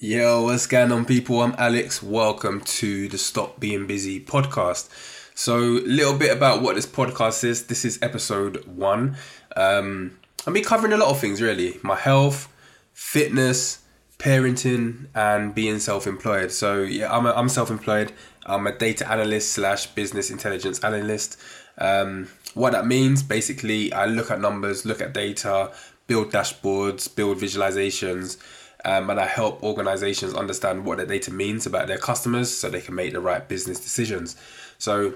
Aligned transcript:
Yo, 0.00 0.42
what's 0.42 0.68
going 0.68 0.92
on, 0.92 1.04
people? 1.04 1.42
I'm 1.42 1.56
Alex. 1.58 2.00
Welcome 2.00 2.60
to 2.60 3.08
the 3.08 3.18
Stop 3.18 3.58
Being 3.58 3.88
Busy 3.88 4.20
podcast. 4.20 4.88
So, 5.34 5.58
a 5.58 5.82
little 5.82 6.16
bit 6.16 6.30
about 6.30 6.62
what 6.62 6.76
this 6.76 6.86
podcast 6.86 7.42
is. 7.42 7.66
This 7.66 7.84
is 7.84 7.98
episode 8.00 8.64
one. 8.64 9.16
Um, 9.56 10.16
I'll 10.46 10.54
be 10.54 10.60
covering 10.60 10.92
a 10.92 10.96
lot 10.96 11.08
of 11.08 11.18
things, 11.18 11.42
really 11.42 11.80
my 11.82 11.96
health, 11.96 12.46
fitness, 12.92 13.80
parenting, 14.20 15.06
and 15.16 15.52
being 15.52 15.80
self 15.80 16.06
employed. 16.06 16.52
So, 16.52 16.82
yeah, 16.82 17.12
I'm, 17.12 17.26
I'm 17.26 17.48
self 17.48 17.68
employed. 17.68 18.12
I'm 18.46 18.68
a 18.68 18.78
data 18.78 19.10
analyst 19.10 19.50
slash 19.50 19.88
business 19.88 20.30
intelligence 20.30 20.78
analyst. 20.84 21.40
Um, 21.76 22.28
what 22.54 22.70
that 22.70 22.86
means 22.86 23.24
basically, 23.24 23.92
I 23.92 24.06
look 24.06 24.30
at 24.30 24.40
numbers, 24.40 24.86
look 24.86 25.00
at 25.00 25.12
data, 25.12 25.72
build 26.06 26.30
dashboards, 26.30 27.12
build 27.12 27.38
visualizations, 27.38 28.36
um, 28.88 29.10
and 29.10 29.20
I 29.20 29.26
help 29.26 29.62
organizations 29.62 30.32
understand 30.32 30.86
what 30.86 30.96
their 30.96 31.04
data 31.04 31.30
means 31.30 31.66
about 31.66 31.88
their 31.88 31.98
customers 31.98 32.56
so 32.56 32.70
they 32.70 32.80
can 32.80 32.94
make 32.94 33.12
the 33.12 33.20
right 33.20 33.46
business 33.46 33.78
decisions. 33.78 34.34
So 34.78 35.12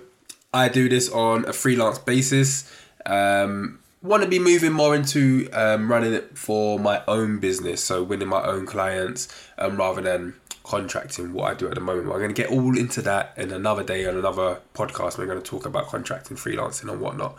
I 0.52 0.68
do 0.68 0.90
this 0.90 1.10
on 1.10 1.46
a 1.46 1.54
freelance 1.54 1.98
basis. 1.98 2.70
Um, 3.06 3.78
want 4.02 4.22
to 4.24 4.28
be 4.28 4.38
moving 4.38 4.72
more 4.72 4.94
into 4.94 5.48
um, 5.54 5.90
running 5.90 6.12
it 6.12 6.36
for 6.36 6.78
my 6.78 7.02
own 7.08 7.38
business, 7.38 7.82
so 7.82 8.02
winning 8.02 8.28
my 8.28 8.44
own 8.44 8.66
clients 8.66 9.26
um, 9.56 9.78
rather 9.78 10.02
than 10.02 10.34
contracting 10.64 11.32
what 11.32 11.50
I 11.50 11.54
do 11.54 11.66
at 11.66 11.74
the 11.74 11.80
moment. 11.80 12.08
We're 12.08 12.18
going 12.18 12.34
to 12.34 12.42
get 12.42 12.50
all 12.50 12.76
into 12.76 13.00
that 13.02 13.32
in 13.38 13.52
another 13.52 13.82
day 13.82 14.06
on 14.06 14.18
another 14.18 14.60
podcast. 14.74 15.16
We're 15.16 15.24
going 15.24 15.40
to 15.40 15.50
talk 15.50 15.64
about 15.64 15.86
contracting, 15.86 16.36
freelancing, 16.36 16.92
and 16.92 17.00
whatnot. 17.00 17.38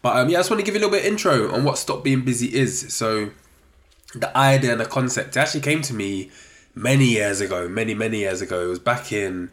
But 0.00 0.16
um, 0.16 0.30
yeah, 0.30 0.38
I 0.38 0.40
just 0.40 0.50
want 0.50 0.60
to 0.60 0.64
give 0.64 0.74
you 0.74 0.80
a 0.80 0.84
little 0.86 0.98
bit 0.98 1.04
intro 1.04 1.52
on 1.52 1.62
what 1.62 1.76
Stop 1.76 2.02
Being 2.02 2.24
Busy 2.24 2.54
is. 2.54 2.94
So 2.94 3.30
the 4.14 4.36
idea 4.36 4.72
and 4.72 4.80
the 4.80 4.86
concept 4.86 5.36
actually 5.36 5.60
came 5.60 5.82
to 5.82 5.94
me 5.94 6.30
many 6.74 7.06
years 7.06 7.40
ago, 7.40 7.68
many 7.68 7.94
many 7.94 8.18
years 8.18 8.40
ago. 8.40 8.64
It 8.64 8.68
was 8.68 8.78
back 8.78 9.12
in 9.12 9.50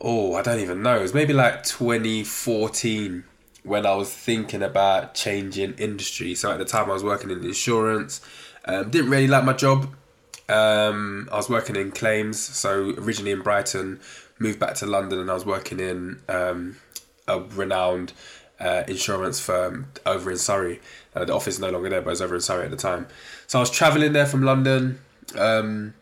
oh 0.00 0.34
I 0.34 0.42
don't 0.42 0.60
even 0.60 0.82
know. 0.82 0.98
It 0.98 1.02
was 1.02 1.14
maybe 1.14 1.32
like 1.32 1.64
2014 1.64 3.24
when 3.62 3.84
I 3.84 3.94
was 3.94 4.12
thinking 4.12 4.62
about 4.62 5.14
changing 5.14 5.74
industry. 5.74 6.34
So 6.34 6.52
at 6.52 6.58
the 6.58 6.64
time 6.64 6.88
I 6.88 6.94
was 6.94 7.04
working 7.04 7.30
in 7.30 7.44
insurance. 7.44 8.20
Um, 8.64 8.90
didn't 8.90 9.10
really 9.10 9.26
like 9.26 9.44
my 9.44 9.52
job. 9.52 9.92
Um, 10.48 11.28
I 11.32 11.36
was 11.36 11.48
working 11.48 11.76
in 11.76 11.90
claims. 11.90 12.38
So 12.38 12.94
originally 12.98 13.32
in 13.32 13.42
Brighton, 13.42 14.00
moved 14.38 14.60
back 14.60 14.74
to 14.76 14.86
London, 14.86 15.18
and 15.18 15.30
I 15.30 15.34
was 15.34 15.44
working 15.44 15.80
in 15.80 16.20
um, 16.28 16.76
a 17.26 17.40
renowned 17.40 18.12
uh, 18.60 18.84
insurance 18.88 19.40
firm 19.40 19.88
over 20.04 20.30
in 20.30 20.38
Surrey. 20.38 20.80
Uh, 21.14 21.24
the 21.24 21.34
office 21.34 21.54
is 21.54 21.60
no 21.60 21.70
longer 21.70 21.88
there, 21.88 22.00
but 22.00 22.08
I 22.08 22.12
was 22.12 22.22
over 22.22 22.34
in 22.34 22.40
Surrey 22.40 22.64
at 22.64 22.70
the 22.70 22.76
time. 22.76 23.06
So 23.46 23.58
I 23.58 23.60
was 23.60 23.70
traveling 23.70 24.12
there 24.12 24.26
from 24.26 24.42
London. 24.42 25.00
Um, 25.36 25.94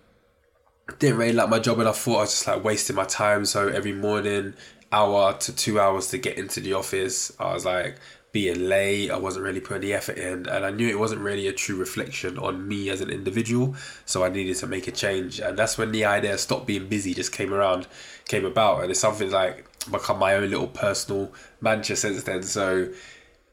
didn't 0.98 1.18
really 1.18 1.32
like 1.32 1.48
my 1.48 1.58
job, 1.58 1.78
and 1.78 1.88
I 1.88 1.92
thought 1.92 2.16
I 2.16 2.20
was 2.20 2.30
just 2.30 2.46
like 2.46 2.64
wasting 2.64 2.96
my 2.96 3.04
time. 3.04 3.44
So 3.44 3.68
every 3.68 3.92
morning, 3.92 4.54
hour 4.92 5.32
to 5.34 5.54
two 5.54 5.80
hours 5.80 6.08
to 6.08 6.18
get 6.18 6.36
into 6.36 6.60
the 6.60 6.74
office, 6.74 7.32
I 7.40 7.52
was 7.52 7.64
like 7.64 7.96
being 8.32 8.68
late. 8.68 9.10
I 9.10 9.16
wasn't 9.16 9.44
really 9.44 9.60
putting 9.60 9.82
the 9.82 9.94
effort 9.94 10.18
in, 10.18 10.46
and 10.46 10.64
I 10.64 10.70
knew 10.70 10.88
it 10.88 10.98
wasn't 10.98 11.22
really 11.22 11.46
a 11.46 11.52
true 11.52 11.76
reflection 11.76 12.38
on 12.38 12.68
me 12.68 12.90
as 12.90 13.00
an 13.00 13.08
individual. 13.10 13.76
So 14.04 14.24
I 14.24 14.28
needed 14.28 14.56
to 14.56 14.66
make 14.66 14.86
a 14.86 14.92
change, 14.92 15.40
and 15.40 15.56
that's 15.56 15.78
when 15.78 15.92
the 15.92 16.04
idea 16.04 16.36
stop 16.36 16.66
being 16.66 16.88
busy 16.88 17.14
just 17.14 17.32
came 17.32 17.54
around, 17.54 17.86
came 18.28 18.44
about, 18.44 18.82
and 18.82 18.90
it's 18.90 19.00
something 19.00 19.30
like 19.30 19.73
become 19.90 20.18
my 20.18 20.34
own 20.34 20.50
little 20.50 20.66
personal 20.66 21.32
mantra 21.60 21.96
since 21.96 22.22
then. 22.22 22.42
So 22.42 22.88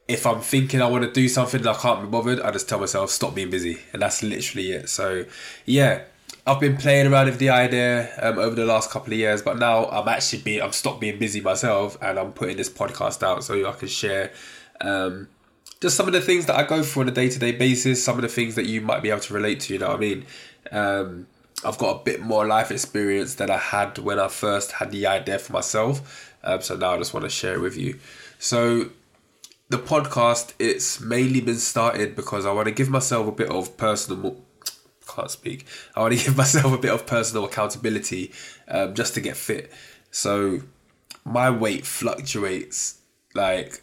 if 0.08 0.26
I'm 0.26 0.40
thinking 0.40 0.82
I 0.82 0.86
want 0.86 1.04
to 1.04 1.12
do 1.12 1.28
something 1.28 1.60
and 1.60 1.68
I 1.68 1.74
can't 1.74 2.02
be 2.02 2.08
bothered, 2.08 2.40
I 2.40 2.50
just 2.50 2.68
tell 2.68 2.80
myself 2.80 3.10
stop 3.10 3.34
being 3.34 3.50
busy, 3.50 3.78
and 3.92 4.02
that's 4.02 4.22
literally 4.22 4.72
it. 4.72 4.88
So 4.88 5.24
yeah, 5.64 6.02
I've 6.46 6.60
been 6.60 6.76
playing 6.76 7.06
around 7.06 7.26
with 7.26 7.38
the 7.38 7.50
idea 7.50 8.10
um, 8.20 8.38
over 8.38 8.54
the 8.54 8.66
last 8.66 8.90
couple 8.90 9.12
of 9.12 9.18
years, 9.18 9.42
but 9.42 9.58
now 9.58 9.86
I'm 9.86 10.08
actually 10.08 10.42
being 10.42 10.62
I'm 10.62 10.72
stopped 10.72 11.00
being 11.00 11.18
busy 11.18 11.40
myself, 11.40 11.96
and 12.02 12.18
I'm 12.18 12.32
putting 12.32 12.56
this 12.56 12.70
podcast 12.70 13.22
out 13.22 13.44
so 13.44 13.68
I 13.68 13.72
can 13.72 13.88
share. 13.88 14.32
Um, 14.80 15.28
just 15.80 15.96
some 15.96 16.06
of 16.06 16.12
the 16.12 16.20
things 16.20 16.46
that 16.46 16.56
I 16.56 16.64
go 16.64 16.82
through 16.82 17.02
on 17.02 17.08
a 17.08 17.12
day 17.12 17.28
to 17.28 17.38
day 17.38 17.52
basis, 17.52 18.02
some 18.02 18.16
of 18.16 18.22
the 18.22 18.28
things 18.28 18.54
that 18.54 18.66
you 18.66 18.80
might 18.80 19.02
be 19.02 19.10
able 19.10 19.20
to 19.20 19.34
relate 19.34 19.60
to, 19.60 19.72
you 19.72 19.78
know 19.78 19.88
what 19.88 19.96
I 19.96 20.00
mean? 20.00 20.26
Um, 20.70 21.26
I've 21.64 21.78
got 21.78 22.00
a 22.00 22.04
bit 22.04 22.20
more 22.20 22.46
life 22.46 22.70
experience 22.70 23.36
than 23.36 23.50
I 23.50 23.58
had 23.58 23.98
when 23.98 24.18
I 24.18 24.28
first 24.28 24.72
had 24.72 24.90
the 24.90 25.06
idea 25.06 25.38
for 25.38 25.52
myself. 25.52 26.34
Um, 26.42 26.60
so 26.60 26.76
now 26.76 26.94
I 26.94 26.98
just 26.98 27.14
want 27.14 27.24
to 27.24 27.30
share 27.30 27.54
it 27.54 27.60
with 27.60 27.76
you. 27.76 27.98
So 28.38 28.90
the 29.68 29.78
podcast, 29.78 30.54
it's 30.58 31.00
mainly 31.00 31.40
been 31.40 31.56
started 31.56 32.16
because 32.16 32.44
I 32.44 32.52
want 32.52 32.66
to 32.66 32.72
give 32.72 32.90
myself 32.90 33.28
a 33.28 33.32
bit 33.32 33.48
of 33.48 33.76
personal. 33.76 34.36
Can't 35.06 35.30
speak. 35.30 35.66
I 35.94 36.00
want 36.00 36.18
to 36.18 36.24
give 36.24 36.36
myself 36.36 36.72
a 36.72 36.78
bit 36.78 36.90
of 36.90 37.06
personal 37.06 37.44
accountability, 37.44 38.32
um, 38.68 38.94
just 38.94 39.14
to 39.14 39.20
get 39.20 39.36
fit. 39.36 39.72
So 40.10 40.60
my 41.24 41.50
weight 41.50 41.86
fluctuates 41.86 42.98
like 43.34 43.82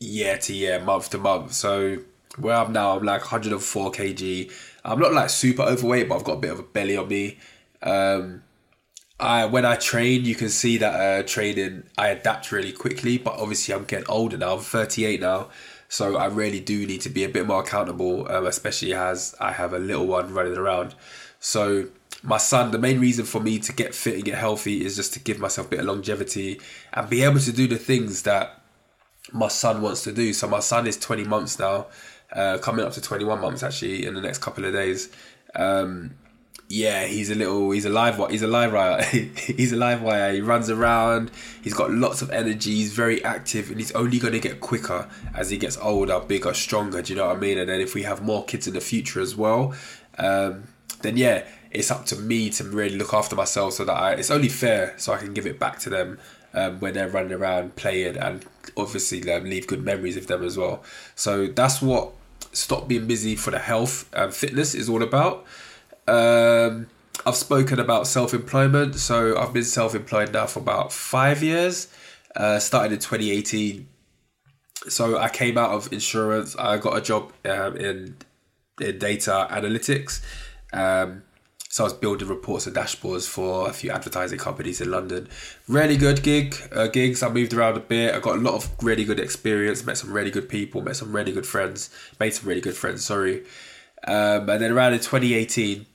year 0.00 0.38
to 0.38 0.52
year, 0.52 0.80
month 0.80 1.10
to 1.10 1.18
month. 1.18 1.52
So 1.52 1.98
where 2.38 2.56
I'm 2.56 2.72
now, 2.72 2.96
I'm 2.96 3.04
like 3.04 3.20
104 3.20 3.92
kg. 3.92 4.50
I'm 4.84 4.98
not 4.98 5.12
like 5.12 5.30
super 5.30 5.62
overweight, 5.62 6.08
but 6.08 6.16
I've 6.16 6.24
got 6.24 6.34
a 6.34 6.40
bit 6.40 6.50
of 6.52 6.58
a 6.58 6.64
belly 6.64 6.96
on 6.96 7.08
me. 7.08 7.38
Um, 7.82 8.42
I 9.20 9.44
when 9.44 9.64
I 9.64 9.76
train, 9.76 10.24
you 10.24 10.34
can 10.34 10.48
see 10.48 10.78
that 10.78 10.94
uh, 10.94 11.22
training 11.26 11.84
I 11.96 12.08
adapt 12.08 12.50
really 12.50 12.72
quickly. 12.72 13.18
But 13.18 13.34
obviously, 13.38 13.74
I'm 13.74 13.84
getting 13.84 14.08
older 14.08 14.36
now. 14.36 14.54
I'm 14.54 14.60
38 14.60 15.20
now, 15.20 15.48
so 15.88 16.16
I 16.16 16.26
really 16.26 16.60
do 16.60 16.86
need 16.86 17.00
to 17.02 17.10
be 17.10 17.24
a 17.24 17.28
bit 17.28 17.46
more 17.46 17.62
accountable, 17.62 18.30
um, 18.30 18.46
especially 18.46 18.94
as 18.94 19.34
I 19.40 19.52
have 19.52 19.72
a 19.72 19.78
little 19.78 20.06
one 20.06 20.34
running 20.34 20.56
around. 20.56 20.94
So 21.38 21.88
my 22.22 22.38
son, 22.38 22.70
the 22.70 22.78
main 22.78 23.00
reason 23.00 23.24
for 23.24 23.40
me 23.40 23.58
to 23.60 23.72
get 23.72 23.94
fit 23.94 24.14
and 24.14 24.24
get 24.24 24.38
healthy 24.38 24.84
is 24.84 24.96
just 24.96 25.12
to 25.14 25.20
give 25.20 25.38
myself 25.38 25.68
a 25.68 25.70
bit 25.70 25.80
of 25.80 25.86
longevity 25.86 26.60
and 26.92 27.08
be 27.08 27.22
able 27.22 27.40
to 27.40 27.52
do 27.52 27.66
the 27.66 27.78
things 27.78 28.22
that 28.22 28.60
my 29.32 29.48
son 29.48 29.82
wants 29.82 30.02
to 30.04 30.12
do. 30.12 30.32
So 30.32 30.48
my 30.48 30.60
son 30.60 30.86
is 30.86 30.96
20 30.96 31.24
months 31.24 31.58
now 31.58 31.86
uh, 32.32 32.58
coming 32.58 32.84
up 32.84 32.92
to 32.92 33.00
21 33.00 33.40
months 33.40 33.62
actually 33.62 34.06
in 34.06 34.14
the 34.14 34.20
next 34.20 34.38
couple 34.38 34.64
of 34.64 34.72
days. 34.72 35.10
Um, 35.54 36.14
yeah, 36.68 37.04
he's 37.04 37.30
a 37.30 37.34
little, 37.34 37.70
he's 37.70 37.84
a 37.84 37.90
live, 37.90 38.16
he's 38.30 38.42
a 38.42 38.46
live 38.46 38.72
wire. 38.72 39.02
he's 39.12 39.72
a 39.72 39.76
live 39.76 40.00
wire. 40.00 40.32
He 40.32 40.40
runs 40.40 40.70
around. 40.70 41.30
He's 41.60 41.74
got 41.74 41.90
lots 41.90 42.22
of 42.22 42.30
energy. 42.30 42.70
He's 42.76 42.94
very 42.94 43.22
active, 43.24 43.68
and 43.68 43.78
he's 43.78 43.92
only 43.92 44.18
going 44.18 44.32
to 44.32 44.40
get 44.40 44.60
quicker 44.60 45.06
as 45.34 45.50
he 45.50 45.58
gets 45.58 45.76
older, 45.76 46.18
bigger, 46.20 46.54
stronger. 46.54 47.02
Do 47.02 47.12
you 47.12 47.18
know 47.18 47.26
what 47.26 47.36
I 47.36 47.40
mean? 47.40 47.58
And 47.58 47.68
then 47.68 47.82
if 47.82 47.94
we 47.94 48.04
have 48.04 48.22
more 48.22 48.44
kids 48.44 48.66
in 48.66 48.72
the 48.72 48.80
future 48.80 49.20
as 49.20 49.36
well, 49.36 49.74
um, 50.16 50.64
then 51.02 51.18
yeah, 51.18 51.44
it's 51.70 51.90
up 51.90 52.06
to 52.06 52.16
me 52.16 52.48
to 52.50 52.64
really 52.64 52.96
look 52.96 53.12
after 53.12 53.36
myself 53.36 53.74
so 53.74 53.84
that 53.84 53.92
I, 53.92 54.12
it's 54.12 54.30
only 54.30 54.48
fair 54.48 54.94
so 54.96 55.12
I 55.12 55.18
can 55.18 55.34
give 55.34 55.46
it 55.46 55.58
back 55.58 55.78
to 55.80 55.90
them 55.90 56.18
um, 56.54 56.80
when 56.80 56.94
they're 56.94 57.08
running 57.08 57.32
around 57.32 57.76
playing 57.76 58.16
and 58.16 58.44
obviously 58.76 59.30
um, 59.30 59.44
leave 59.44 59.66
good 59.66 59.84
memories 59.84 60.16
of 60.16 60.26
them 60.26 60.44
as 60.44 60.56
well. 60.56 60.82
So 61.14 61.46
that's 61.48 61.82
what 61.82 62.12
stop 62.52 62.88
being 62.88 63.06
busy 63.06 63.36
for 63.36 63.50
the 63.50 63.58
health 63.58 64.08
and 64.12 64.32
fitness 64.32 64.74
is 64.74 64.88
all 64.88 65.02
about. 65.02 65.44
Um, 66.06 66.88
I've 67.24 67.36
spoken 67.36 67.78
about 67.78 68.06
self 68.06 68.34
employment, 68.34 68.96
so 68.96 69.36
I've 69.38 69.52
been 69.52 69.64
self 69.64 69.94
employed 69.94 70.32
now 70.32 70.46
for 70.46 70.60
about 70.60 70.92
five 70.92 71.42
years. 71.42 71.88
Uh, 72.34 72.58
started 72.58 72.92
in 72.92 72.98
2018. 72.98 73.86
So 74.88 75.18
I 75.18 75.28
came 75.28 75.58
out 75.58 75.70
of 75.70 75.92
insurance. 75.92 76.56
I 76.56 76.78
got 76.78 76.96
a 76.96 77.00
job 77.00 77.32
um, 77.44 77.76
in 77.76 78.16
in 78.80 78.98
data 78.98 79.46
analytics. 79.50 80.22
Um, 80.72 81.22
so 81.72 81.84
I 81.84 81.86
was 81.86 81.94
building 81.94 82.28
reports 82.28 82.66
and 82.66 82.76
dashboards 82.76 83.26
for 83.26 83.66
a 83.66 83.72
few 83.72 83.90
advertising 83.90 84.38
companies 84.38 84.82
in 84.82 84.90
London. 84.90 85.26
Really 85.66 85.96
good 85.96 86.22
gig, 86.22 86.54
uh, 86.70 86.88
gigs. 86.88 87.22
I 87.22 87.30
moved 87.30 87.54
around 87.54 87.78
a 87.78 87.80
bit. 87.80 88.14
I 88.14 88.20
got 88.20 88.36
a 88.36 88.40
lot 88.42 88.52
of 88.52 88.68
really 88.82 89.06
good 89.06 89.18
experience. 89.18 89.82
Met 89.82 89.96
some 89.96 90.12
really 90.12 90.30
good 90.30 90.50
people. 90.50 90.82
Met 90.82 90.96
some 90.96 91.16
really 91.16 91.32
good 91.32 91.46
friends. 91.46 91.88
Made 92.20 92.34
some 92.34 92.46
really 92.46 92.60
good 92.60 92.76
friends. 92.76 93.06
Sorry. 93.06 93.44
Um, 94.06 94.50
and 94.50 94.60
then 94.60 94.70
around 94.70 94.92
in 94.92 94.98
2018, 94.98 95.86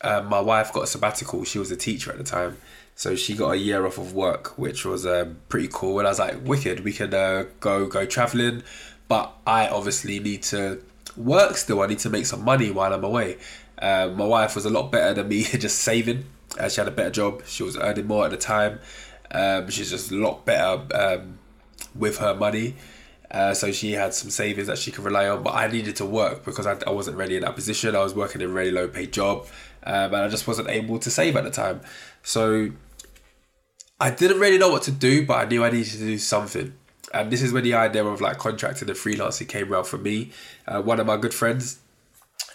um, 0.00 0.26
my 0.26 0.40
wife 0.40 0.72
got 0.72 0.82
a 0.82 0.86
sabbatical. 0.88 1.44
She 1.44 1.60
was 1.60 1.70
a 1.70 1.76
teacher 1.76 2.10
at 2.10 2.18
the 2.18 2.24
time. 2.24 2.56
So 2.96 3.14
she 3.14 3.36
got 3.36 3.50
a 3.50 3.56
year 3.56 3.86
off 3.86 3.98
of 3.98 4.12
work, 4.12 4.58
which 4.58 4.84
was 4.84 5.06
um, 5.06 5.36
pretty 5.48 5.68
cool. 5.72 6.00
And 6.00 6.08
I 6.08 6.10
was 6.10 6.18
like, 6.18 6.44
wicked, 6.44 6.80
we 6.80 6.92
can 6.92 7.14
uh, 7.14 7.44
go 7.60 7.86
go 7.86 8.04
traveling. 8.04 8.64
But 9.06 9.32
I 9.46 9.68
obviously 9.68 10.18
need 10.18 10.42
to 10.54 10.82
work 11.16 11.56
still. 11.56 11.82
I 11.82 11.86
need 11.86 12.00
to 12.00 12.10
make 12.10 12.26
some 12.26 12.44
money 12.44 12.72
while 12.72 12.92
I'm 12.92 13.04
away. 13.04 13.38
Um, 13.80 14.16
my 14.16 14.26
wife 14.26 14.54
was 14.54 14.64
a 14.64 14.70
lot 14.70 14.92
better 14.92 15.14
than 15.14 15.28
me, 15.28 15.42
just 15.58 15.78
saving. 15.78 16.24
Uh, 16.58 16.68
she 16.68 16.80
had 16.80 16.88
a 16.88 16.92
better 16.92 17.10
job. 17.10 17.42
She 17.46 17.62
was 17.62 17.76
earning 17.76 18.06
more 18.06 18.24
at 18.24 18.30
the 18.30 18.36
time. 18.36 18.80
Um, 19.30 19.70
she's 19.70 19.90
just 19.90 20.10
a 20.10 20.16
lot 20.16 20.44
better 20.44 20.82
um, 20.94 21.38
with 21.94 22.18
her 22.18 22.34
money. 22.34 22.74
Uh, 23.30 23.54
so 23.54 23.70
she 23.70 23.92
had 23.92 24.12
some 24.12 24.28
savings 24.28 24.66
that 24.66 24.76
she 24.76 24.90
could 24.90 25.04
rely 25.04 25.28
on. 25.28 25.42
But 25.42 25.54
I 25.54 25.68
needed 25.68 25.96
to 25.96 26.04
work 26.04 26.44
because 26.44 26.66
I, 26.66 26.76
I 26.86 26.90
wasn't 26.90 27.16
really 27.16 27.36
in 27.36 27.42
that 27.42 27.54
position. 27.54 27.94
I 27.94 28.02
was 28.02 28.14
working 28.14 28.40
in 28.40 28.50
a 28.50 28.52
really 28.52 28.72
low 28.72 28.88
paid 28.88 29.12
job 29.12 29.46
um, 29.84 30.14
and 30.14 30.16
I 30.16 30.28
just 30.28 30.46
wasn't 30.46 30.68
able 30.68 30.98
to 30.98 31.10
save 31.10 31.36
at 31.36 31.44
the 31.44 31.50
time. 31.50 31.80
So 32.22 32.70
I 34.00 34.10
didn't 34.10 34.40
really 34.40 34.58
know 34.58 34.70
what 34.70 34.82
to 34.84 34.90
do, 34.90 35.24
but 35.24 35.34
I 35.34 35.48
knew 35.48 35.64
I 35.64 35.70
needed 35.70 35.92
to 35.92 35.98
do 35.98 36.18
something. 36.18 36.74
And 37.12 37.30
this 37.30 37.42
is 37.42 37.52
when 37.52 37.64
the 37.64 37.74
idea 37.74 38.04
of 38.04 38.20
like 38.20 38.38
contracting 38.38 38.88
and 38.88 38.98
freelancing 38.98 39.48
came 39.48 39.72
around 39.72 39.84
for 39.84 39.98
me. 39.98 40.30
Uh, 40.66 40.80
one 40.82 41.00
of 41.00 41.06
my 41.06 41.16
good 41.16 41.34
friends, 41.34 41.80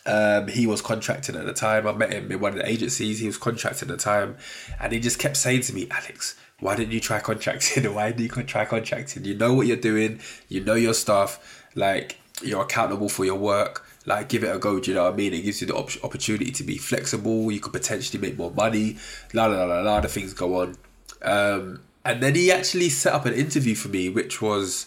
Um, 0.06 0.48
he 0.48 0.68
was 0.68 0.81
contracted 0.81 1.36
at 1.36 1.46
the 1.46 1.54
time. 1.54 1.88
I 1.88 1.92
met 1.94 2.12
him 2.12 2.31
in 2.31 2.40
one 2.40 2.54
of 2.54 2.60
the 2.60 2.69
agencies. 2.69 3.19
He 3.19 3.28
was 3.28 3.38
contracted 3.38 3.90
at 3.90 3.98
the 3.98 4.04
time, 4.04 4.38
and 4.80 4.94
he 4.94 5.00
just 5.00 5.18
kept 5.19 5.38
saying 5.38 5.62
to 5.62 5.74
me, 5.74 5.88
"Alex, 5.90 6.36
why 6.60 6.75
didn't 6.75 6.94
you 6.94 7.00
try 7.00 7.19
contracting? 7.19 7.94
Why 7.94 8.12
didn't 8.12 8.38
you 8.38 8.44
try 8.44 8.66
contracting? 8.66 9.25
You 9.25 9.36
know 9.36 9.54
what 9.54 9.68
you're 9.68 9.78
doing. 9.78 10.19
You 10.48 10.63
know 10.63 10.75
your 10.75 10.94
stuff. 10.94 11.68
Like 11.75 12.19
you're 12.42 12.62
accountable 12.62 13.10
for 13.10 13.25
your 13.25 13.36
work. 13.36 13.86
Like 14.06 14.30
give 14.30 14.44
it 14.44 14.56
a 14.56 14.60
go. 14.60 14.80
Do 14.80 14.92
you 14.92 14.96
know 14.96 15.04
what 15.04 15.13
I 15.13 15.16
mean? 15.16 15.34
It 15.34 15.42
gives 15.42 15.62
you 15.62 15.68
the 15.68 15.75
op- 15.75 16.04
opportunity 16.04 16.51
to 16.51 16.63
be 16.63 16.78
flexible. 16.78 17.51
You 17.51 17.60
could 17.60 17.74
potentially 17.74 18.22
make 18.22 18.38
more 18.38 18.51
money. 18.51 18.98
La 19.34 19.48
la 19.48 19.66
la 19.66 19.81
la. 19.81 20.00
The 20.00 20.08
things 20.08 20.34
go 20.34 20.62
on. 20.62 20.78
Um, 21.22 21.81
and 22.06 22.22
then 22.22 22.36
he 22.36 22.51
actually 22.51 22.90
set 22.90 23.13
up 23.13 23.25
an 23.25 23.34
interview 23.34 23.75
for 23.75 23.90
me, 23.90 24.10
which 24.10 24.42
was 24.42 24.86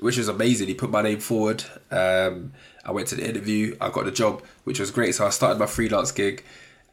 which 0.00 0.18
was 0.18 0.28
amazing. 0.28 0.68
He 0.68 0.74
put 0.74 0.90
my 0.90 1.02
name 1.02 1.20
forward. 1.20 1.64
Um, 1.90 2.52
I 2.84 2.92
went 2.92 3.08
to 3.08 3.16
the 3.16 3.28
interview. 3.28 3.76
I 3.80 3.90
got 3.90 4.04
the 4.04 4.10
job, 4.10 4.42
which 4.64 4.78
was 4.78 4.90
great. 4.90 5.14
So 5.14 5.26
I 5.26 5.30
started 5.30 5.58
my 5.58 5.66
freelance 5.66 6.12
gig, 6.12 6.44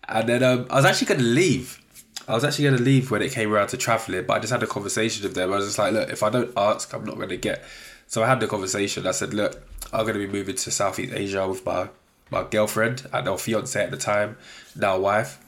and 0.08 0.28
then 0.28 0.44
um, 0.44 0.68
I 0.70 0.76
was 0.76 0.86
actually 0.86 1.08
going 1.08 1.20
to 1.20 1.26
leave. 1.26 1.80
I 2.28 2.36
was 2.36 2.44
actually 2.44 2.66
going 2.66 2.78
to 2.78 2.84
leave 2.84 3.12
when 3.12 3.22
it 3.22 3.32
came 3.32 3.52
around 3.52 3.68
to 3.70 3.78
traveling, 3.78 4.26
but 4.26 4.34
I 4.34 4.40
just 4.40 4.54
had 4.54 4.64
a 4.64 4.68
conversation 4.68 5.24
with 5.24 5.36
them. 5.36 5.52
I 5.52 5.58
was 5.58 5.66
just 5.66 5.78
like, 5.78 5.94
look, 5.94 6.10
if 6.10 6.24
I 6.24 6.30
don't 6.30 6.52
ask, 6.56 6.94
I'm 6.94 7.04
not 7.04 7.16
going 7.16 7.30
to 7.30 7.38
get. 7.38 7.64
So 8.08 8.24
I 8.24 8.28
had 8.28 8.40
the 8.40 8.48
conversation. 8.48 9.06
I 9.08 9.12
said, 9.12 9.34
look, 9.34 9.62
I'm 9.92 10.06
going 10.06 10.20
to 10.20 10.26
be 10.26 10.32
moving 10.32 10.56
to 10.56 10.72
Southeast 10.72 11.14
Asia 11.14 11.48
with 11.48 11.66
my 11.66 11.90
my 12.34 12.44
girlfriend 12.44 13.08
and 13.14 13.28
our 13.28 13.38
fiance 13.38 13.82
at 13.82 13.92
the 13.92 13.98
time, 13.98 14.38
now 14.76 14.98
wife. 14.98 15.40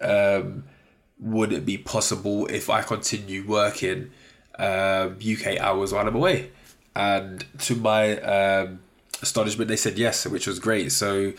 Um, 0.00 0.64
would 1.20 1.52
it 1.52 1.64
be 1.64 1.78
possible 1.78 2.46
if 2.46 2.68
I 2.68 2.82
continue 2.82 3.46
working 3.46 4.10
um, 4.58 5.18
UK 5.20 5.58
hours 5.60 5.92
while 5.92 6.08
I'm 6.08 6.16
away? 6.16 6.50
And 6.94 7.44
to 7.60 7.74
my 7.74 8.18
um, 8.20 8.80
astonishment, 9.22 9.68
they 9.68 9.76
said 9.76 9.98
yes, 9.98 10.26
which 10.26 10.46
was 10.46 10.58
great. 10.58 10.92
So 10.92 11.32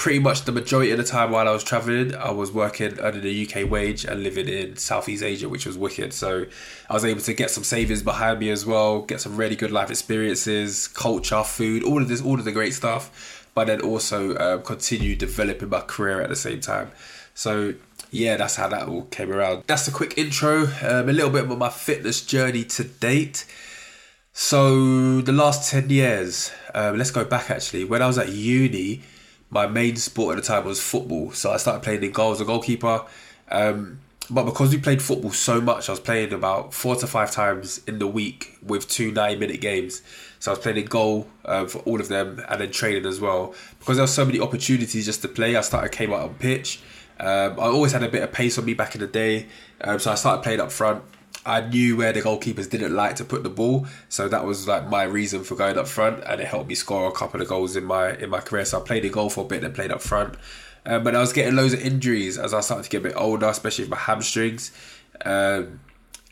pretty 0.00 0.18
much 0.18 0.44
the 0.46 0.52
majority 0.52 0.90
of 0.92 0.96
the 0.96 1.04
time 1.04 1.30
while 1.30 1.46
I 1.46 1.50
was 1.50 1.62
traveling, 1.62 2.14
I 2.14 2.30
was 2.30 2.50
working 2.50 2.98
under 3.00 3.20
the 3.20 3.46
UK 3.46 3.70
wage 3.70 4.06
and 4.06 4.22
living 4.22 4.48
in 4.48 4.76
Southeast 4.76 5.22
Asia, 5.22 5.46
which 5.46 5.66
was 5.66 5.76
wicked. 5.76 6.14
So 6.14 6.46
I 6.88 6.94
was 6.94 7.04
able 7.04 7.20
to 7.20 7.34
get 7.34 7.50
some 7.50 7.64
savings 7.64 8.02
behind 8.02 8.38
me 8.38 8.48
as 8.48 8.64
well, 8.64 9.02
get 9.02 9.20
some 9.20 9.36
really 9.36 9.56
good 9.56 9.70
life 9.70 9.90
experiences, 9.90 10.88
culture, 10.88 11.44
food, 11.44 11.82
all 11.82 12.00
of 12.00 12.08
this, 12.08 12.22
all 12.22 12.38
of 12.38 12.46
the 12.46 12.52
great 12.52 12.72
stuff. 12.72 13.50
But 13.54 13.66
then 13.66 13.82
also 13.82 14.38
um, 14.38 14.62
continue 14.62 15.16
developing 15.16 15.68
my 15.68 15.80
career 15.82 16.22
at 16.22 16.30
the 16.30 16.36
same 16.36 16.60
time. 16.60 16.92
So 17.34 17.74
yeah, 18.10 18.36
that's 18.36 18.56
how 18.56 18.68
that 18.68 18.88
all 18.88 19.02
came 19.02 19.30
around. 19.30 19.64
That's 19.66 19.86
a 19.86 19.92
quick 19.92 20.16
intro, 20.16 20.62
um, 20.82 21.08
a 21.08 21.12
little 21.12 21.30
bit 21.30 21.44
about 21.44 21.58
my 21.58 21.68
fitness 21.68 22.24
journey 22.24 22.64
to 22.64 22.84
date. 22.84 23.44
So 24.42 25.20
the 25.20 25.32
last 25.32 25.70
10 25.70 25.90
years, 25.90 26.50
um, 26.74 26.96
let's 26.96 27.10
go 27.10 27.26
back 27.26 27.50
actually. 27.50 27.84
When 27.84 28.00
I 28.00 28.06
was 28.06 28.16
at 28.16 28.30
uni, 28.30 29.02
my 29.50 29.66
main 29.66 29.96
sport 29.96 30.38
at 30.38 30.42
the 30.42 30.48
time 30.48 30.64
was 30.64 30.80
football. 30.80 31.30
So 31.32 31.52
I 31.52 31.58
started 31.58 31.82
playing 31.82 32.02
in 32.02 32.10
goal 32.10 32.32
as 32.32 32.40
a 32.40 32.46
goalkeeper. 32.46 33.04
Um, 33.50 34.00
but 34.30 34.44
because 34.44 34.72
we 34.72 34.80
played 34.80 35.02
football 35.02 35.32
so 35.32 35.60
much, 35.60 35.90
I 35.90 35.92
was 35.92 36.00
playing 36.00 36.32
about 36.32 36.72
four 36.72 36.96
to 36.96 37.06
five 37.06 37.30
times 37.30 37.82
in 37.86 37.98
the 37.98 38.06
week 38.06 38.56
with 38.62 38.88
two 38.88 39.12
nine 39.12 39.38
minute 39.38 39.60
games. 39.60 40.00
So 40.38 40.52
I 40.52 40.54
was 40.54 40.60
playing 40.60 40.78
in 40.78 40.86
goal 40.86 41.28
uh, 41.44 41.66
for 41.66 41.80
all 41.80 42.00
of 42.00 42.08
them 42.08 42.42
and 42.48 42.60
then 42.62 42.70
training 42.70 43.04
as 43.04 43.20
well. 43.20 43.54
Because 43.78 43.98
there 43.98 44.04
were 44.04 44.08
so 44.08 44.24
many 44.24 44.40
opportunities 44.40 45.04
just 45.04 45.20
to 45.20 45.28
play, 45.28 45.54
I 45.54 45.60
started 45.60 45.92
came 45.92 46.14
out 46.14 46.22
on 46.22 46.34
pitch. 46.36 46.80
Um, 47.20 47.60
I 47.60 47.64
always 47.64 47.92
had 47.92 48.02
a 48.02 48.08
bit 48.08 48.22
of 48.22 48.32
pace 48.32 48.56
on 48.56 48.64
me 48.64 48.72
back 48.72 48.94
in 48.94 49.02
the 49.02 49.06
day. 49.06 49.48
Um, 49.82 49.98
so 49.98 50.10
I 50.10 50.14
started 50.14 50.42
playing 50.42 50.60
up 50.60 50.72
front. 50.72 51.04
I 51.46 51.62
knew 51.62 51.96
where 51.96 52.12
the 52.12 52.20
goalkeepers 52.20 52.68
didn't 52.68 52.94
like 52.94 53.16
to 53.16 53.24
put 53.24 53.42
the 53.42 53.50
ball, 53.50 53.86
so 54.08 54.28
that 54.28 54.44
was 54.44 54.68
like 54.68 54.88
my 54.88 55.04
reason 55.04 55.42
for 55.42 55.54
going 55.54 55.78
up 55.78 55.88
front, 55.88 56.22
and 56.24 56.40
it 56.40 56.46
helped 56.46 56.68
me 56.68 56.74
score 56.74 57.08
a 57.08 57.12
couple 57.12 57.40
of 57.40 57.48
goals 57.48 57.76
in 57.76 57.84
my 57.84 58.14
in 58.16 58.28
my 58.28 58.40
career. 58.40 58.64
So 58.64 58.80
I 58.80 58.84
played 58.84 59.04
in 59.04 59.12
goal 59.12 59.30
for 59.30 59.44
a 59.44 59.48
bit, 59.48 59.64
and 59.64 59.74
played 59.74 59.90
up 59.90 60.02
front. 60.02 60.36
Um, 60.84 61.02
but 61.04 61.14
I 61.14 61.20
was 61.20 61.32
getting 61.32 61.56
loads 61.56 61.72
of 61.72 61.80
injuries 61.80 62.38
as 62.38 62.54
I 62.54 62.60
started 62.60 62.84
to 62.84 62.90
get 62.90 62.98
a 62.98 63.08
bit 63.08 63.14
older, 63.16 63.46
especially 63.46 63.84
with 63.84 63.90
my 63.90 63.98
hamstrings, 63.98 64.70
um, 65.24 65.80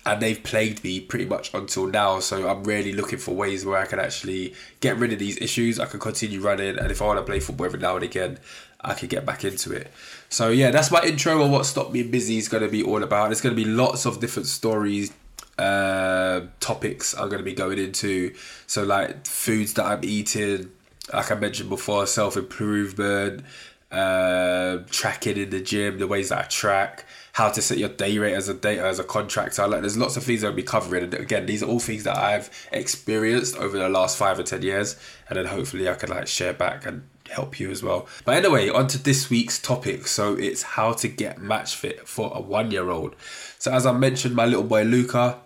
and 0.07 0.23
they've 0.23 0.43
plagued 0.43 0.85
me 0.85 1.01
pretty 1.01 1.27
much 1.27 1.53
until 1.55 1.87
now. 1.87 2.21
So 2.21 2.49
I'm 2.49 2.65
really 2.65 2.93
looking 2.93 3.19
for 3.19 3.35
ways 3.35 3.65
where 3.65 3.79
I 3.79 3.87
can 3.87 3.99
actually 3.99 4.55
get 4.81 4.97
rid 4.97 5.13
of 5.13 5.19
these 5.19 5.39
issues. 5.41 5.81
I 5.81 5.87
can 5.87 6.01
continue 6.01 6.41
running, 6.41 6.79
and 6.79 6.91
if 6.91 7.01
I 7.01 7.07
want 7.07 7.19
to 7.19 7.25
play 7.25 7.41
football 7.41 7.67
every 7.67 7.81
now 7.81 7.97
and 7.97 8.05
again, 8.05 8.39
I 8.81 8.95
could 8.95 9.09
get 9.09 9.27
back 9.27 9.45
into 9.45 9.73
it. 9.73 9.91
So 10.29 10.51
yeah, 10.51 10.71
that's 10.71 10.91
my 10.91 11.03
intro 11.03 11.43
on 11.43 11.51
what 11.51 11.67
Stop 11.67 11.93
Being 11.93 12.11
Busy 12.11 12.39
is 12.39 12.49
going 12.49 12.63
to 12.63 12.69
be 12.69 12.83
all 12.83 13.03
about. 13.03 13.29
There's 13.29 13.41
going 13.41 13.57
to 13.57 13.63
be 13.63 13.69
lots 13.69 14.07
of 14.07 14.21
different 14.21 14.47
stories, 14.47 15.13
uh, 15.59 16.43
topics 16.61 17.15
I'm 17.15 17.29
going 17.29 17.39
to 17.39 17.45
be 17.45 17.55
going 17.55 17.79
into. 17.79 18.35
So 18.67 18.85
like 18.85 19.27
foods 19.27 19.75
that 19.75 19.85
I'm 19.85 20.05
eating, 20.05 20.71
like 21.13 21.33
I 21.33 21.35
mentioned 21.35 21.71
before, 21.71 22.07
self 22.07 22.37
improvement, 22.37 23.45
uh, 23.91 24.79
tracking 24.91 25.37
in 25.39 25.51
the 25.51 25.61
gym, 25.61 25.99
the 25.99 26.07
ways 26.07 26.29
that 26.29 26.39
I 26.39 26.43
track, 26.49 27.05
how 27.33 27.51
to 27.51 27.63
set 27.63 27.79
your 27.79 27.89
day 27.89 28.19
rate 28.19 28.35
as 28.35 28.49
a 28.49 28.55
day 28.55 28.79
as 28.79 29.01
a 29.01 29.05
contractor. 29.05 29.67
Like 29.67 29.81
there's 29.81 29.97
lots 29.97 30.17
of 30.17 30.23
things 30.23 30.45
I'll 30.45 30.53
be 30.53 30.63
covering. 30.63 31.05
And 31.05 31.15
again, 31.15 31.47
these 31.47 31.65
are 31.65 31.67
all 31.67 31.81
things 31.81 32.05
that 32.05 32.17
I've 32.17 32.51
experienced 32.71 33.57
over 33.57 33.77
the 33.77 33.89
last 33.89 34.19
five 34.19 34.39
or 34.39 34.45
ten 34.45 34.63
years, 34.63 34.97
and 35.29 35.37
then 35.37 35.47
hopefully 35.47 35.89
I 35.89 35.95
can 35.95 36.11
like 36.11 36.29
share 36.29 36.53
back 36.53 36.87
and 36.87 37.03
help 37.29 37.61
you 37.61 37.71
as 37.71 37.83
well. 37.83 38.09
But 38.25 38.37
anyway, 38.37 38.69
on 38.69 38.87
to 38.89 38.99
this 38.99 39.31
week's 39.31 39.59
topic. 39.59 40.07
So 40.07 40.35
it's 40.35 40.63
how 40.63 40.93
to 40.95 41.09
get 41.09 41.41
match 41.41 41.77
fit 41.77 42.09
for 42.09 42.33
a 42.35 42.41
one 42.41 42.71
year 42.71 42.91
old. 42.91 43.15
So 43.59 43.73
as 43.73 43.87
I 43.87 43.93
mentioned, 43.93 44.35
my 44.35 44.47
little 44.47 44.65
boy 44.65 44.83
Luca, 44.83 45.39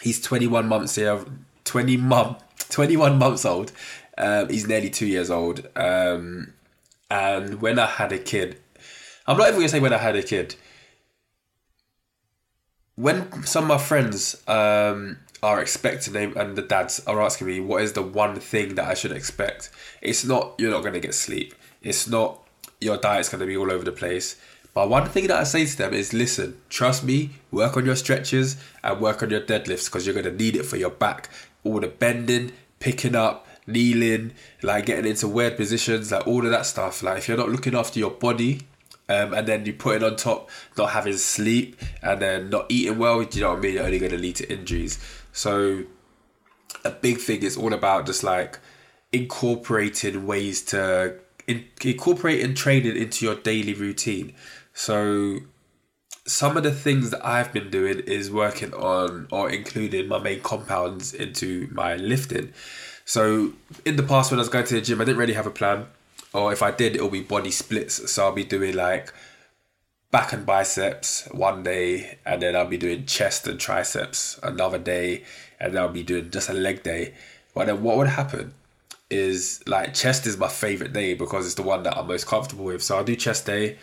he's 0.00 0.20
21 0.20 0.68
months 0.68 0.94
here, 0.96 1.24
20 1.64 1.96
mum, 1.96 2.36
21 2.70 3.18
months 3.18 3.44
old. 3.44 3.72
Um, 4.16 4.48
he's 4.48 4.66
nearly 4.66 4.90
two 4.90 5.06
years 5.06 5.30
old. 5.30 5.68
Um, 5.76 6.54
and 7.10 7.60
when 7.60 7.78
I 7.78 7.86
had 7.86 8.12
a 8.12 8.18
kid, 8.18 8.58
I'm 9.26 9.36
not 9.36 9.48
even 9.48 9.60
gonna 9.60 9.68
say 9.68 9.80
when 9.80 9.92
I 9.92 9.98
had 9.98 10.16
a 10.16 10.22
kid. 10.22 10.54
When 12.96 13.44
some 13.44 13.64
of 13.64 13.68
my 13.68 13.78
friends 13.78 14.42
um, 14.48 15.18
are 15.42 15.60
expecting 15.60 16.12
them 16.12 16.36
and 16.36 16.56
the 16.56 16.62
dads 16.62 17.00
are 17.06 17.20
asking 17.20 17.46
me 17.46 17.60
what 17.60 17.82
is 17.82 17.92
the 17.92 18.02
one 18.02 18.38
thing 18.40 18.74
that 18.74 18.86
I 18.86 18.94
should 18.94 19.12
expect. 19.12 19.70
It's 20.02 20.24
not 20.24 20.54
you're 20.58 20.70
not 20.70 20.82
gonna 20.82 21.00
get 21.00 21.14
sleep. 21.14 21.54
It's 21.82 22.08
not 22.08 22.40
your 22.80 22.96
diet's 22.96 23.28
gonna 23.28 23.46
be 23.46 23.56
all 23.56 23.70
over 23.70 23.84
the 23.84 23.92
place. 23.92 24.36
But 24.74 24.90
one 24.90 25.08
thing 25.08 25.26
that 25.28 25.38
I 25.38 25.44
say 25.44 25.66
to 25.66 25.76
them 25.76 25.94
is 25.94 26.12
listen, 26.12 26.60
trust 26.68 27.04
me, 27.04 27.30
work 27.50 27.76
on 27.76 27.86
your 27.86 27.96
stretches 27.96 28.56
and 28.82 29.00
work 29.00 29.22
on 29.22 29.30
your 29.30 29.40
deadlifts 29.40 29.86
because 29.86 30.06
you're 30.06 30.14
gonna 30.14 30.34
need 30.34 30.56
it 30.56 30.64
for 30.64 30.76
your 30.76 30.90
back. 30.90 31.30
All 31.64 31.80
the 31.80 31.88
bending, 31.88 32.52
picking 32.80 33.14
up, 33.14 33.46
kneeling, 33.66 34.32
like 34.62 34.86
getting 34.86 35.10
into 35.10 35.28
weird 35.28 35.56
positions, 35.56 36.12
like 36.12 36.26
all 36.26 36.44
of 36.44 36.50
that 36.50 36.66
stuff. 36.66 37.02
Like 37.02 37.18
if 37.18 37.28
you're 37.28 37.36
not 37.36 37.50
looking 37.50 37.74
after 37.74 37.98
your 37.98 38.10
body, 38.10 38.62
um, 39.08 39.32
and 39.32 39.46
then 39.46 39.64
you 39.64 39.72
put 39.72 39.96
it 39.96 40.02
on 40.02 40.16
top, 40.16 40.50
not 40.76 40.90
having 40.90 41.16
sleep, 41.16 41.80
and 42.02 42.20
then 42.20 42.50
not 42.50 42.66
eating 42.68 42.98
well, 42.98 43.22
you 43.22 43.40
know 43.40 43.50
what 43.50 43.58
I 43.58 43.62
mean? 43.62 43.74
You're 43.74 43.84
only 43.84 43.98
going 43.98 44.12
to 44.12 44.18
lead 44.18 44.36
to 44.36 44.52
injuries. 44.52 44.98
So 45.38 45.84
a 46.84 46.90
big 46.90 47.18
thing 47.18 47.44
is 47.44 47.56
all 47.56 47.72
about 47.72 48.06
just 48.06 48.24
like 48.24 48.58
incorporating 49.12 50.26
ways 50.26 50.62
to 50.62 51.14
in, 51.46 51.64
incorporating 51.84 52.56
training 52.56 52.96
into 52.96 53.24
your 53.24 53.36
daily 53.36 53.72
routine. 53.72 54.34
So 54.74 55.38
some 56.26 56.56
of 56.56 56.64
the 56.64 56.72
things 56.72 57.10
that 57.10 57.24
I've 57.24 57.52
been 57.52 57.70
doing 57.70 58.00
is 58.00 58.32
working 58.32 58.74
on 58.74 59.28
or 59.30 59.48
including 59.48 60.08
my 60.08 60.18
main 60.18 60.40
compounds 60.40 61.14
into 61.14 61.68
my 61.70 61.94
lifting. 61.94 62.52
So 63.04 63.52
in 63.84 63.94
the 63.94 64.02
past 64.02 64.32
when 64.32 64.40
I 64.40 64.42
was 64.42 64.48
going 64.48 64.66
to 64.66 64.74
the 64.74 64.80
gym, 64.80 65.00
I 65.00 65.04
didn't 65.04 65.18
really 65.18 65.34
have 65.34 65.46
a 65.46 65.52
plan. 65.52 65.86
Or 66.34 66.52
if 66.52 66.62
I 66.64 66.72
did, 66.72 66.96
it'll 66.96 67.10
be 67.10 67.22
body 67.22 67.52
splits. 67.52 68.10
So 68.10 68.24
I'll 68.24 68.32
be 68.32 68.42
doing 68.42 68.74
like 68.74 69.14
back 70.10 70.32
and 70.32 70.46
biceps 70.46 71.28
one 71.32 71.62
day, 71.62 72.18
and 72.24 72.40
then 72.42 72.56
I'll 72.56 72.66
be 72.66 72.78
doing 72.78 73.04
chest 73.06 73.46
and 73.46 73.60
triceps 73.60 74.38
another 74.42 74.78
day, 74.78 75.24
and 75.60 75.74
then 75.74 75.82
I'll 75.82 75.88
be 75.88 76.02
doing 76.02 76.30
just 76.30 76.48
a 76.48 76.54
leg 76.54 76.82
day. 76.82 77.14
But 77.54 77.66
then 77.66 77.82
what 77.82 77.96
would 77.96 78.08
happen 78.08 78.54
is 79.10 79.62
like 79.66 79.94
chest 79.94 80.26
is 80.26 80.36
my 80.36 80.48
favorite 80.48 80.92
day 80.92 81.14
because 81.14 81.46
it's 81.46 81.54
the 81.54 81.62
one 81.62 81.82
that 81.82 81.96
I'm 81.96 82.06
most 82.06 82.26
comfortable 82.26 82.66
with. 82.66 82.82
So 82.82 82.96
I'll 82.96 83.04
do 83.04 83.16
chest 83.16 83.46
day, 83.46 83.78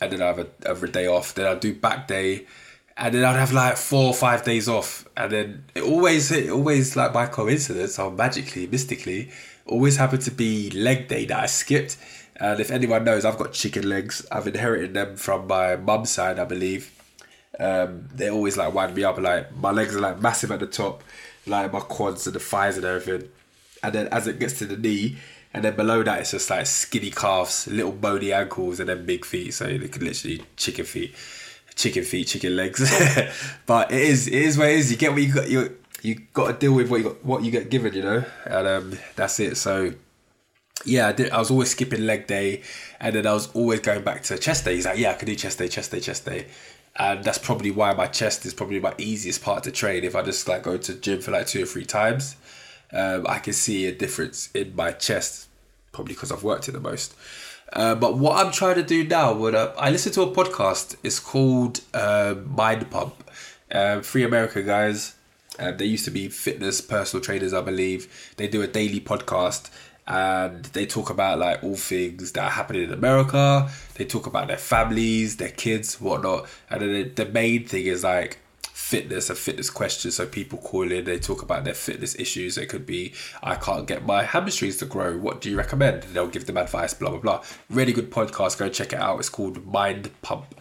and 0.00 0.12
then 0.12 0.22
I 0.22 0.26
have 0.26 0.38
a, 0.38 0.48
a 0.64 0.88
day 0.88 1.06
off. 1.06 1.34
Then 1.34 1.46
I'll 1.46 1.58
do 1.58 1.74
back 1.74 2.08
day, 2.08 2.46
and 2.96 3.14
then 3.14 3.24
I'd 3.24 3.36
have 3.36 3.52
like 3.52 3.76
four 3.76 4.08
or 4.08 4.14
five 4.14 4.44
days 4.44 4.68
off, 4.68 5.06
and 5.16 5.30
then 5.30 5.64
it 5.74 5.82
always 5.82 6.32
it 6.32 6.50
always 6.50 6.96
like 6.96 7.12
by 7.12 7.26
coincidence 7.26 7.98
or 7.98 8.10
magically, 8.10 8.66
mystically, 8.66 9.30
always 9.66 9.96
happened 9.96 10.22
to 10.22 10.30
be 10.32 10.70
leg 10.70 11.06
day 11.06 11.24
that 11.26 11.38
I 11.38 11.46
skipped 11.46 11.96
and 12.38 12.60
if 12.60 12.70
anyone 12.70 13.04
knows, 13.04 13.24
I've 13.24 13.38
got 13.38 13.52
chicken 13.52 13.88
legs. 13.88 14.26
I've 14.30 14.46
inherited 14.46 14.94
them 14.94 15.16
from 15.16 15.46
my 15.46 15.76
mum's 15.76 16.10
side, 16.10 16.38
I 16.38 16.44
believe. 16.44 16.92
Um, 17.58 18.08
they 18.14 18.28
always 18.28 18.56
like 18.56 18.74
wind 18.74 18.94
me 18.94 19.04
up. 19.04 19.18
Like 19.18 19.54
my 19.56 19.70
legs 19.70 19.96
are 19.96 20.00
like 20.00 20.20
massive 20.20 20.50
at 20.50 20.60
the 20.60 20.66
top, 20.66 21.02
like 21.46 21.72
my 21.72 21.80
quads 21.80 22.26
and 22.26 22.36
the 22.36 22.40
thighs 22.40 22.76
and 22.76 22.84
everything. 22.84 23.30
And 23.82 23.94
then 23.94 24.08
as 24.08 24.26
it 24.26 24.38
gets 24.38 24.58
to 24.58 24.66
the 24.66 24.76
knee, 24.76 25.16
and 25.54 25.64
then 25.64 25.74
below 25.74 26.02
that 26.02 26.20
it's 26.20 26.32
just 26.32 26.50
like 26.50 26.66
skinny 26.66 27.10
calves, 27.10 27.66
little 27.68 27.92
bony 27.92 28.32
ankles, 28.32 28.80
and 28.80 28.90
then 28.90 29.06
big 29.06 29.24
feet. 29.24 29.54
So 29.54 29.64
they 29.64 29.88
could 29.88 30.02
literally 30.02 30.42
chicken 30.56 30.84
feet, 30.84 31.14
chicken 31.74 32.04
feet, 32.04 32.26
chicken 32.26 32.56
legs. 32.56 32.80
but 33.66 33.90
it 33.90 34.02
is 34.02 34.26
it 34.26 34.34
is 34.34 34.58
what 34.58 34.68
it 34.68 34.78
is. 34.78 34.90
You 34.90 34.98
get 34.98 35.12
what 35.12 35.22
you 35.22 35.32
got. 35.32 35.48
You 35.48 35.76
you 36.02 36.20
got 36.34 36.48
to 36.48 36.52
deal 36.52 36.74
with 36.74 36.90
what 36.90 36.98
you 36.98 37.04
got, 37.04 37.24
what 37.24 37.42
you 37.42 37.50
get 37.50 37.70
given. 37.70 37.94
You 37.94 38.02
know, 38.02 38.24
and 38.44 38.66
um, 38.66 38.98
that's 39.14 39.40
it. 39.40 39.56
So 39.56 39.94
yeah, 40.86 41.08
I, 41.08 41.12
did, 41.12 41.30
I 41.30 41.38
was 41.38 41.50
always 41.50 41.70
skipping 41.70 42.06
leg 42.06 42.26
day, 42.26 42.62
and 43.00 43.14
then 43.14 43.26
I 43.26 43.32
was 43.32 43.48
always 43.54 43.80
going 43.80 44.02
back 44.02 44.22
to 44.24 44.38
chest 44.38 44.64
day. 44.64 44.74
He's 44.74 44.86
like, 44.86 44.98
yeah, 44.98 45.10
I 45.10 45.14
can 45.14 45.26
do 45.26 45.34
chest 45.34 45.58
day, 45.58 45.68
chest 45.68 45.90
day, 45.90 46.00
chest 46.00 46.24
day, 46.24 46.46
and 46.96 47.22
that's 47.24 47.38
probably 47.38 47.70
why 47.70 47.92
my 47.92 48.06
chest 48.06 48.46
is 48.46 48.54
probably 48.54 48.80
my 48.80 48.94
easiest 48.98 49.42
part 49.42 49.64
to 49.64 49.72
train. 49.72 50.04
If 50.04 50.16
I 50.16 50.22
just 50.22 50.46
like 50.48 50.62
go 50.62 50.76
to 50.76 50.94
gym 50.94 51.20
for 51.20 51.32
like 51.32 51.46
two 51.46 51.62
or 51.62 51.66
three 51.66 51.84
times, 51.84 52.36
um, 52.92 53.26
I 53.28 53.38
can 53.38 53.52
see 53.52 53.86
a 53.86 53.92
difference 53.92 54.50
in 54.54 54.74
my 54.74 54.92
chest, 54.92 55.48
probably 55.92 56.14
because 56.14 56.32
I've 56.32 56.42
worked 56.42 56.68
it 56.68 56.72
the 56.72 56.80
most. 56.80 57.14
Uh, 57.72 57.94
but 57.94 58.16
what 58.16 58.44
I'm 58.44 58.52
trying 58.52 58.76
to 58.76 58.82
do 58.82 59.04
now, 59.04 59.34
when 59.34 59.54
uh, 59.54 59.74
I 59.76 59.90
listen 59.90 60.12
to 60.12 60.22
a 60.22 60.30
podcast. 60.30 60.96
It's 61.02 61.18
called 61.18 61.80
uh, 61.92 62.36
Mind 62.46 62.90
Pump. 62.90 63.24
Uh, 63.70 64.00
Free 64.00 64.22
America 64.22 64.62
guys. 64.62 65.16
Uh, 65.58 65.72
they 65.72 65.86
used 65.86 66.04
to 66.04 66.10
be 66.10 66.28
fitness 66.28 66.80
personal 66.80 67.24
trainers, 67.24 67.52
I 67.52 67.62
believe. 67.62 68.32
They 68.36 68.46
do 68.46 68.62
a 68.62 68.66
daily 68.66 69.00
podcast 69.00 69.70
and 70.06 70.64
they 70.66 70.86
talk 70.86 71.10
about 71.10 71.38
like 71.38 71.64
all 71.64 71.74
things 71.74 72.32
that 72.32 72.44
are 72.44 72.50
happening 72.50 72.84
in 72.84 72.92
America. 72.92 73.68
They 73.94 74.04
talk 74.04 74.26
about 74.26 74.48
their 74.48 74.56
families, 74.56 75.36
their 75.36 75.50
kids, 75.50 76.00
whatnot. 76.00 76.48
And 76.70 76.82
then 76.82 77.12
the, 77.14 77.26
main 77.26 77.66
thing 77.66 77.86
is 77.86 78.04
like 78.04 78.38
fitness 78.62 79.30
and 79.30 79.38
fitness 79.38 79.68
questions. 79.68 80.14
So 80.14 80.26
people 80.26 80.58
call 80.58 80.90
in, 80.92 81.04
they 81.04 81.18
talk 81.18 81.42
about 81.42 81.64
their 81.64 81.74
fitness 81.74 82.14
issues. 82.16 82.56
It 82.56 82.66
could 82.66 82.86
be, 82.86 83.14
I 83.42 83.56
can't 83.56 83.88
get 83.88 84.06
my 84.06 84.22
hamstrings 84.22 84.76
to 84.76 84.84
grow. 84.84 85.18
What 85.18 85.40
do 85.40 85.50
you 85.50 85.58
recommend? 85.58 86.04
They'll 86.04 86.28
give 86.28 86.46
them 86.46 86.56
advice, 86.56 86.94
blah, 86.94 87.10
blah, 87.10 87.18
blah. 87.18 87.44
Really 87.68 87.92
good 87.92 88.12
podcast. 88.12 88.58
Go 88.58 88.68
check 88.68 88.92
it 88.92 89.00
out. 89.00 89.18
It's 89.18 89.28
called 89.28 89.66
Mind 89.66 90.10
Pump. 90.22 90.54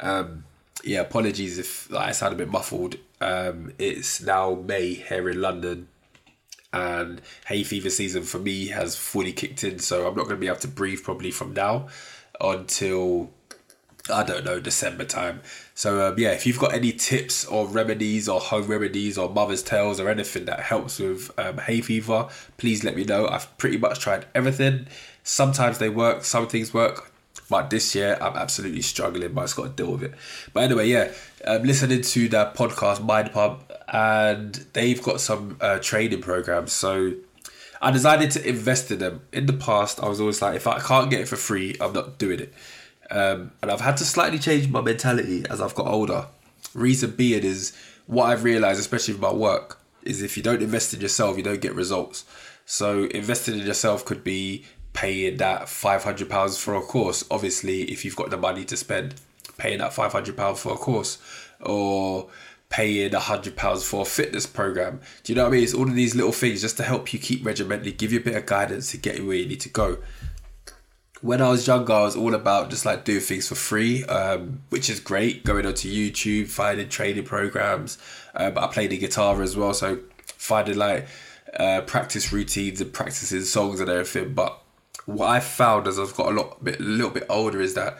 Um, 0.00 0.44
yeah, 0.82 1.00
apologies 1.02 1.58
if 1.58 1.88
like, 1.88 2.08
I 2.08 2.12
sound 2.12 2.32
a 2.32 2.36
bit 2.36 2.50
muffled. 2.50 2.96
Um, 3.20 3.72
it's 3.78 4.20
now 4.22 4.54
May 4.54 4.94
here 4.94 5.28
in 5.28 5.40
London 5.40 5.88
and 6.72 7.20
hay 7.46 7.64
fever 7.64 7.90
season 7.90 8.22
for 8.22 8.38
me 8.38 8.68
has 8.68 8.96
fully 8.96 9.32
kicked 9.32 9.64
in 9.64 9.78
so 9.78 10.06
i'm 10.06 10.14
not 10.14 10.24
going 10.24 10.36
to 10.36 10.40
be 10.40 10.46
able 10.46 10.58
to 10.58 10.68
breathe 10.68 11.02
probably 11.02 11.30
from 11.30 11.52
now 11.54 11.88
until 12.40 13.30
i 14.12 14.22
don't 14.22 14.44
know 14.44 14.60
december 14.60 15.04
time. 15.04 15.40
So 15.74 16.08
um, 16.08 16.18
yeah 16.18 16.30
if 16.32 16.46
you've 16.46 16.58
got 16.58 16.74
any 16.74 16.92
tips 16.92 17.44
or 17.44 17.66
remedies 17.66 18.28
or 18.28 18.40
home 18.40 18.66
remedies 18.66 19.16
or 19.16 19.30
mother's 19.30 19.62
tales 19.62 20.00
or 20.00 20.08
anything 20.08 20.44
that 20.46 20.60
helps 20.60 20.98
with 20.98 21.30
um, 21.38 21.58
hay 21.58 21.80
fever 21.80 22.28
please 22.56 22.84
let 22.84 22.96
me 22.96 23.04
know. 23.04 23.28
I've 23.28 23.56
pretty 23.58 23.78
much 23.78 24.00
tried 24.00 24.26
everything. 24.34 24.86
Sometimes 25.22 25.78
they 25.78 25.88
work 25.88 26.24
some 26.24 26.48
things 26.48 26.74
work 26.74 27.12
but 27.48 27.70
this 27.70 27.94
year 27.94 28.18
I'm 28.20 28.36
absolutely 28.36 28.82
struggling, 28.82 29.32
but 29.32 29.42
I 29.42 29.44
just 29.44 29.56
got 29.56 29.64
to 29.64 29.82
deal 29.82 29.92
with 29.92 30.02
it. 30.02 30.14
But 30.52 30.64
anyway, 30.64 30.88
yeah, 30.88 31.12
I'm 31.46 31.62
listening 31.62 32.02
to 32.02 32.28
that 32.30 32.54
podcast, 32.54 33.04
Mind 33.04 33.32
Pump, 33.32 33.70
and 33.88 34.54
they've 34.72 35.02
got 35.02 35.20
some 35.20 35.56
uh, 35.60 35.78
training 35.78 36.20
programs. 36.20 36.72
So 36.72 37.14
I 37.80 37.90
decided 37.90 38.30
to 38.32 38.48
invest 38.48 38.90
in 38.90 38.98
them. 38.98 39.22
In 39.32 39.46
the 39.46 39.52
past, 39.52 40.02
I 40.02 40.08
was 40.08 40.20
always 40.20 40.42
like, 40.42 40.56
if 40.56 40.66
I 40.66 40.78
can't 40.80 41.10
get 41.10 41.20
it 41.20 41.28
for 41.28 41.36
free, 41.36 41.76
I'm 41.80 41.92
not 41.92 42.18
doing 42.18 42.40
it. 42.40 42.54
Um, 43.10 43.52
and 43.62 43.70
I've 43.70 43.80
had 43.80 43.96
to 43.98 44.04
slightly 44.04 44.38
change 44.38 44.68
my 44.68 44.80
mentality 44.80 45.44
as 45.48 45.60
I've 45.60 45.74
got 45.74 45.86
older. 45.86 46.26
Reason 46.74 47.10
being 47.10 47.44
is 47.44 47.74
what 48.06 48.26
I've 48.26 48.44
realized, 48.44 48.80
especially 48.80 49.14
with 49.14 49.22
my 49.22 49.32
work, 49.32 49.80
is 50.02 50.22
if 50.22 50.36
you 50.36 50.42
don't 50.42 50.62
invest 50.62 50.92
in 50.92 51.00
yourself, 51.00 51.36
you 51.36 51.42
don't 51.42 51.60
get 51.60 51.74
results. 51.74 52.24
So 52.66 53.04
investing 53.04 53.58
in 53.58 53.66
yourself 53.66 54.04
could 54.04 54.22
be 54.22 54.66
paying 54.92 55.36
that 55.38 55.62
£500 55.62 56.58
for 56.58 56.74
a 56.74 56.80
course. 56.80 57.24
Obviously, 57.30 57.82
if 57.82 58.04
you've 58.04 58.16
got 58.16 58.30
the 58.30 58.36
money 58.36 58.64
to 58.64 58.76
spend, 58.76 59.14
paying 59.58 59.78
that 59.78 59.92
£500 59.92 60.56
for 60.56 60.74
a 60.74 60.76
course 60.76 61.18
or 61.60 62.28
paying 62.70 63.14
a 63.14 63.18
£100 63.18 63.84
for 63.84 64.02
a 64.02 64.04
fitness 64.04 64.46
program. 64.46 65.00
Do 65.24 65.32
you 65.32 65.36
know 65.36 65.44
what 65.44 65.48
I 65.48 65.52
mean? 65.52 65.64
It's 65.64 65.74
all 65.74 65.88
of 65.88 65.94
these 65.94 66.14
little 66.14 66.32
things 66.32 66.60
just 66.60 66.76
to 66.78 66.82
help 66.82 67.12
you 67.12 67.18
keep 67.18 67.44
regimentally, 67.44 67.92
give 67.92 68.12
you 68.12 68.20
a 68.20 68.22
bit 68.22 68.36
of 68.36 68.46
guidance 68.46 68.90
to 68.92 68.96
get 68.98 69.18
you 69.18 69.26
where 69.26 69.36
you 69.36 69.46
need 69.46 69.60
to 69.60 69.68
go. 69.68 69.98
When 71.20 71.42
I 71.42 71.48
was 71.48 71.66
younger, 71.66 71.92
I 71.92 72.02
was 72.02 72.14
all 72.14 72.34
about 72.34 72.70
just 72.70 72.86
like 72.86 73.04
doing 73.04 73.20
things 73.20 73.48
for 73.48 73.56
free, 73.56 74.04
um, 74.04 74.62
which 74.68 74.88
is 74.88 75.00
great. 75.00 75.44
Going 75.44 75.66
onto 75.66 75.88
YouTube, 75.88 76.48
finding 76.48 76.88
training 76.88 77.24
programs. 77.24 77.98
But 78.34 78.56
I 78.56 78.68
played 78.68 78.90
the 78.90 78.98
guitar 78.98 79.42
as 79.42 79.56
well, 79.56 79.74
so 79.74 79.98
finding 80.36 80.76
like 80.76 81.08
uh, 81.58 81.80
practice 81.80 82.32
routines 82.32 82.80
and 82.80 82.92
practicing 82.92 83.40
songs 83.40 83.80
and 83.80 83.90
everything. 83.90 84.34
But 84.34 84.60
what 85.08 85.30
I 85.30 85.40
found 85.40 85.88
as 85.88 85.98
I've 85.98 86.14
got 86.14 86.28
a 86.28 86.34
lot 86.34 86.62
bit 86.62 86.80
a 86.80 86.82
little 86.82 87.10
bit 87.10 87.24
older 87.30 87.62
is 87.62 87.72
that 87.74 87.98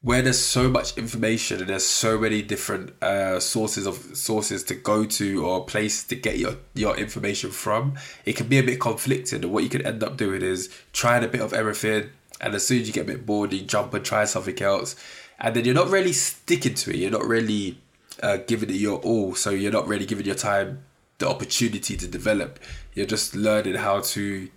where 0.00 0.22
there's 0.22 0.38
so 0.38 0.70
much 0.70 0.96
information 0.96 1.58
and 1.58 1.68
there's 1.68 1.84
so 1.84 2.18
many 2.18 2.40
different 2.40 2.90
uh, 3.02 3.40
sources 3.40 3.84
of 3.84 3.96
sources 4.16 4.62
to 4.64 4.74
go 4.76 5.04
to 5.04 5.44
or 5.44 5.64
places 5.64 6.04
to 6.04 6.14
get 6.14 6.38
your, 6.38 6.54
your 6.72 6.96
information 6.96 7.50
from, 7.50 7.94
it 8.24 8.34
can 8.34 8.46
be 8.46 8.58
a 8.58 8.62
bit 8.62 8.80
conflicted. 8.80 9.42
And 9.42 9.52
what 9.52 9.64
you 9.64 9.68
can 9.68 9.84
end 9.84 10.02
up 10.02 10.16
doing 10.16 10.40
is 10.40 10.70
trying 10.92 11.24
a 11.24 11.28
bit 11.28 11.42
of 11.42 11.52
everything, 11.52 12.10
and 12.40 12.54
as 12.54 12.66
soon 12.66 12.80
as 12.80 12.86
you 12.86 12.94
get 12.94 13.02
a 13.02 13.12
bit 13.12 13.26
bored, 13.26 13.52
you 13.52 13.60
jump 13.60 13.92
and 13.92 14.04
try 14.04 14.24
something 14.24 14.62
else, 14.62 14.96
and 15.38 15.54
then 15.54 15.64
you're 15.64 15.74
not 15.74 15.90
really 15.90 16.12
sticking 16.12 16.74
to 16.74 16.90
it. 16.90 16.96
You're 16.96 17.10
not 17.10 17.26
really 17.26 17.78
uh, 18.22 18.38
giving 18.46 18.70
it 18.70 18.76
your 18.76 19.00
all, 19.00 19.34
so 19.34 19.50
you're 19.50 19.72
not 19.72 19.86
really 19.86 20.06
giving 20.06 20.24
your 20.24 20.34
time 20.34 20.84
the 21.18 21.28
opportunity 21.28 21.98
to 21.98 22.06
develop. 22.06 22.58
You're 22.94 23.04
just 23.04 23.34
learning 23.34 23.74
how 23.74 24.00
to 24.00 24.48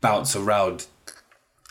bounce 0.00 0.36
around, 0.36 0.86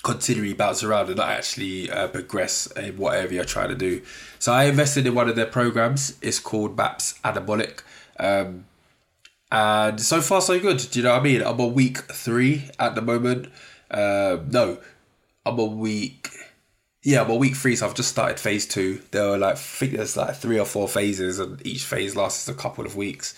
continually 0.04 0.54
bounce 0.54 0.84
around 0.84 1.08
and 1.08 1.18
not 1.18 1.30
actually 1.30 1.90
uh, 1.90 2.08
progress 2.08 2.68
in 2.78 2.98
whatever 2.98 3.34
you're 3.34 3.46
trying 3.46 3.70
to 3.70 3.76
do. 3.76 4.02
So 4.40 4.54
I 4.54 4.66
invested 4.66 5.08
in 5.08 5.16
one 5.16 5.30
of 5.30 5.36
their 5.36 5.46
programs. 5.46 6.18
It's 6.22 6.40
called 6.40 6.78
MAPS 6.78 7.20
Anabolic. 7.24 7.82
Um, 8.20 8.66
and 9.52 10.00
so 10.00 10.22
far 10.22 10.42
so 10.42 10.60
good. 10.60 10.78
Do 10.78 11.00
you 11.00 11.04
know 11.04 11.14
what 11.14 11.22
I 11.22 11.24
mean? 11.24 11.42
I'm 11.42 11.60
on 11.60 11.74
week 11.74 12.00
three 12.00 12.70
at 12.80 12.96
the 12.96 13.02
moment. 13.02 13.48
Uh, 13.90 14.38
no, 14.50 14.80
I'm 15.46 15.60
on 15.60 15.80
week. 15.80 16.30
Yeah, 17.04 17.22
I'm 17.22 17.32
on 17.32 17.40
week 17.40 17.56
three, 17.56 17.76
so 17.78 17.88
I've 17.88 17.96
just 17.96 18.10
started 18.10 18.40
phase 18.40 18.66
two. 18.66 19.02
There 19.12 19.24
are 19.24 19.38
like 19.38 19.54
I 19.54 19.58
think 19.58 19.94
there's 19.94 20.18
like 20.18 20.36
three 20.36 20.60
or 20.60 20.66
four 20.66 20.90
phases, 20.90 21.40
and 21.40 21.66
each 21.66 21.86
phase 21.86 22.16
lasts 22.16 22.50
a 22.50 22.54
couple 22.54 22.86
of 22.86 22.98
weeks. 22.98 23.34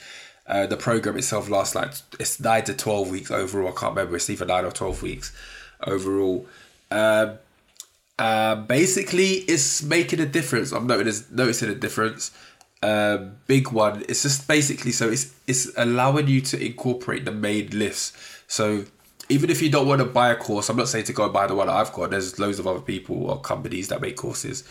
Uh, 0.50 0.65
the 0.65 0.75
program 0.75 1.15
itself 1.15 1.48
lasts 1.48 1.75
like 1.75 1.94
it's 2.20 2.39
nine 2.39 2.63
to 2.63 2.74
twelve 2.74 3.12
weeks 3.12 3.29
overall. 3.29 3.70
I 3.70 3.79
can't 3.79 3.96
remember. 3.96 4.15
It's 4.15 4.29
either 4.29 4.46
nine 4.46 4.65
or 4.65 4.72
twelve 4.72 5.03
weeks 5.03 5.32
overall. 5.86 6.48
Um, 6.89 7.38
uh, 8.18 8.56
basically, 8.56 9.46
it's 9.48 9.84
making 9.84 10.20
a 10.20 10.25
difference. 10.25 10.72
I'm 10.72 10.88
noticing, 10.88 11.36
noticing 11.36 11.70
a 11.70 11.75
difference. 11.75 12.32
Um, 12.82 13.36
big 13.46 13.72
one. 13.72 14.03
It's 14.10 14.24
just 14.24 14.48
basically 14.48 14.91
so 14.91 15.10
it's 15.10 15.34
it's 15.46 15.72
allowing 15.77 16.27
you 16.27 16.41
to 16.41 16.65
incorporate 16.65 17.25
the 17.25 17.32
main 17.32 17.70
lifts. 17.70 18.13
So 18.48 18.86
even 19.29 19.50
if 19.50 19.62
you 19.62 19.69
don't 19.69 19.88
want 19.88 20.00
to 20.00 20.05
buy 20.05 20.31
a 20.31 20.36
course, 20.36 20.69
I'm 20.69 20.77
not 20.77 20.88
saying 20.88 21.05
to 21.05 21.13
go 21.13 21.29
buy 21.29 21.48
the 21.48 21.55
one 21.55 21.69
I've 21.69 21.93
got. 21.93 22.09
There's 22.09 22.39
loads 22.39 22.59
of 22.59 22.67
other 22.67 22.81
people 22.81 23.29
or 23.29 23.39
companies 23.39 23.88
that 23.89 24.01
make 24.01 24.17
courses. 24.17 24.63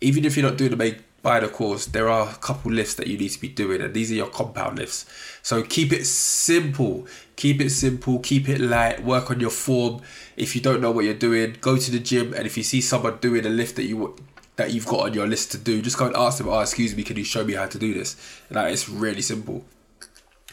Even 0.00 0.24
if 0.24 0.36
you're 0.36 0.48
not 0.48 0.58
doing 0.58 0.70
the 0.70 0.76
main 0.76 1.02
buy 1.26 1.40
the 1.40 1.48
course, 1.48 1.86
there 1.86 2.08
are 2.08 2.28
a 2.28 2.34
couple 2.36 2.70
lifts 2.70 2.94
that 2.94 3.08
you 3.08 3.18
need 3.18 3.30
to 3.30 3.40
be 3.40 3.48
doing, 3.48 3.80
and 3.80 3.92
these 3.92 4.12
are 4.12 4.14
your 4.14 4.28
compound 4.28 4.78
lifts. 4.78 5.06
So 5.42 5.62
keep 5.64 5.92
it 5.92 6.06
simple, 6.06 7.06
keep 7.34 7.60
it 7.60 7.70
simple, 7.70 8.20
keep 8.20 8.48
it 8.48 8.60
light, 8.60 9.02
work 9.02 9.28
on 9.28 9.40
your 9.40 9.50
form. 9.50 10.02
If 10.36 10.54
you 10.54 10.62
don't 10.62 10.80
know 10.80 10.92
what 10.92 11.04
you're 11.04 11.14
doing, 11.14 11.56
go 11.60 11.76
to 11.76 11.90
the 11.90 11.98
gym, 11.98 12.32
and 12.32 12.46
if 12.46 12.56
you 12.56 12.62
see 12.62 12.80
someone 12.80 13.16
doing 13.16 13.44
a 13.44 13.48
lift 13.48 13.74
that 13.74 13.86
you 13.86 14.14
that 14.54 14.72
you've 14.72 14.86
got 14.86 15.00
on 15.00 15.14
your 15.14 15.26
list 15.26 15.50
to 15.52 15.58
do, 15.58 15.82
just 15.82 15.98
go 15.98 16.06
and 16.06 16.16
ask 16.16 16.38
them, 16.38 16.48
oh, 16.48 16.60
excuse 16.60 16.96
me, 16.96 17.02
can 17.02 17.16
you 17.16 17.24
show 17.24 17.44
me 17.44 17.54
how 17.54 17.66
to 17.66 17.78
do 17.78 17.92
this? 17.92 18.16
Like, 18.48 18.72
it's 18.72 18.88
really 18.88 19.20
simple. 19.20 19.64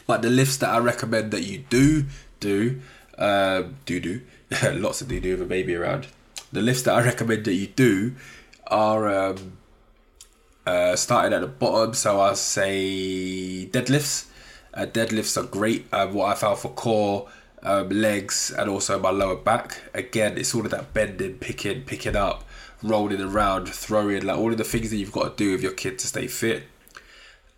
But 0.08 0.22
the 0.22 0.28
lifts 0.28 0.56
that 0.58 0.70
I 0.70 0.78
recommend 0.78 1.30
that 1.30 1.44
you 1.44 1.64
do, 1.70 2.06
do, 2.40 2.82
um, 3.18 3.76
do, 3.86 4.00
do, 4.00 4.20
lots 4.72 5.00
of 5.00 5.08
do 5.08 5.20
do 5.20 5.32
with 5.32 5.42
a 5.42 5.46
baby 5.46 5.74
around. 5.74 6.06
The 6.52 6.62
lifts 6.62 6.82
that 6.82 6.94
I 6.94 7.04
recommend 7.04 7.44
that 7.44 7.54
you 7.54 7.66
do 7.68 8.14
are 8.66 9.08
um, 9.08 9.58
uh, 10.66 10.96
starting 10.96 11.32
at 11.32 11.40
the 11.40 11.46
bottom, 11.46 11.94
so 11.94 12.20
I'll 12.20 12.36
say 12.36 13.66
deadlifts. 13.66 14.26
Uh, 14.72 14.86
deadlifts 14.86 15.40
are 15.40 15.46
great. 15.46 15.86
Uh, 15.92 16.08
what 16.08 16.30
I 16.30 16.34
found 16.34 16.58
for 16.58 16.70
core, 16.70 17.28
um, 17.62 17.88
legs, 17.88 18.52
and 18.56 18.68
also 18.68 18.98
my 18.98 19.10
lower 19.10 19.36
back. 19.36 19.80
Again, 19.94 20.36
it's 20.36 20.54
all 20.54 20.64
of 20.64 20.70
that 20.70 20.92
bending, 20.92 21.34
picking, 21.34 21.82
picking 21.82 22.16
up, 22.16 22.44
rolling 22.82 23.20
around, 23.20 23.68
throwing, 23.68 24.24
like 24.24 24.36
all 24.36 24.52
of 24.52 24.58
the 24.58 24.64
things 24.64 24.90
that 24.90 24.96
you've 24.96 25.12
got 25.12 25.36
to 25.36 25.44
do 25.44 25.52
with 25.52 25.62
your 25.62 25.72
kid 25.72 25.98
to 26.00 26.06
stay 26.06 26.26
fit. 26.26 26.64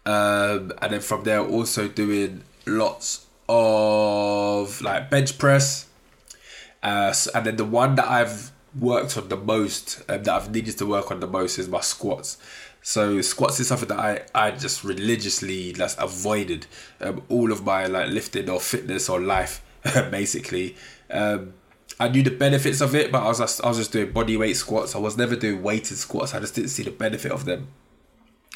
Um, 0.04 0.72
and 0.80 0.92
then 0.92 1.00
from 1.00 1.24
there, 1.24 1.40
also 1.40 1.88
doing 1.88 2.44
lots 2.66 3.25
of 3.48 4.80
like 4.80 5.10
bench 5.10 5.38
press. 5.38 5.86
Uh, 6.82 7.12
and 7.34 7.46
then 7.46 7.56
the 7.56 7.64
one 7.64 7.94
that 7.96 8.08
I've 8.08 8.52
worked 8.78 9.16
on 9.16 9.28
the 9.28 9.36
most, 9.36 10.02
um, 10.08 10.22
that 10.22 10.34
I've 10.34 10.50
needed 10.50 10.78
to 10.78 10.86
work 10.86 11.10
on 11.10 11.20
the 11.20 11.26
most, 11.26 11.58
is 11.58 11.68
my 11.68 11.80
squats. 11.80 12.38
So 12.82 13.20
squats 13.20 13.58
is 13.58 13.68
something 13.68 13.88
that 13.88 13.98
I, 13.98 14.46
I 14.46 14.50
just 14.52 14.84
religiously 14.84 15.72
just 15.72 15.98
avoided 15.98 16.66
um, 17.00 17.22
all 17.28 17.50
of 17.50 17.64
my 17.64 17.86
like 17.86 18.10
lifting 18.10 18.48
or 18.48 18.60
fitness 18.60 19.08
or 19.08 19.20
life 19.20 19.60
basically. 20.10 20.76
Um, 21.10 21.54
I 21.98 22.08
knew 22.08 22.22
the 22.22 22.30
benefits 22.30 22.80
of 22.80 22.94
it, 22.94 23.10
but 23.10 23.22
I 23.22 23.28
was 23.28 23.38
just, 23.38 23.64
I 23.64 23.68
was 23.68 23.78
just 23.78 23.92
doing 23.92 24.12
body 24.12 24.36
weight 24.36 24.56
squats. 24.56 24.94
I 24.94 24.98
was 24.98 25.16
never 25.16 25.34
doing 25.34 25.62
weighted 25.62 25.96
squats. 25.96 26.34
I 26.34 26.40
just 26.40 26.54
didn't 26.54 26.70
see 26.70 26.82
the 26.82 26.90
benefit 26.90 27.32
of 27.32 27.44
them. 27.44 27.68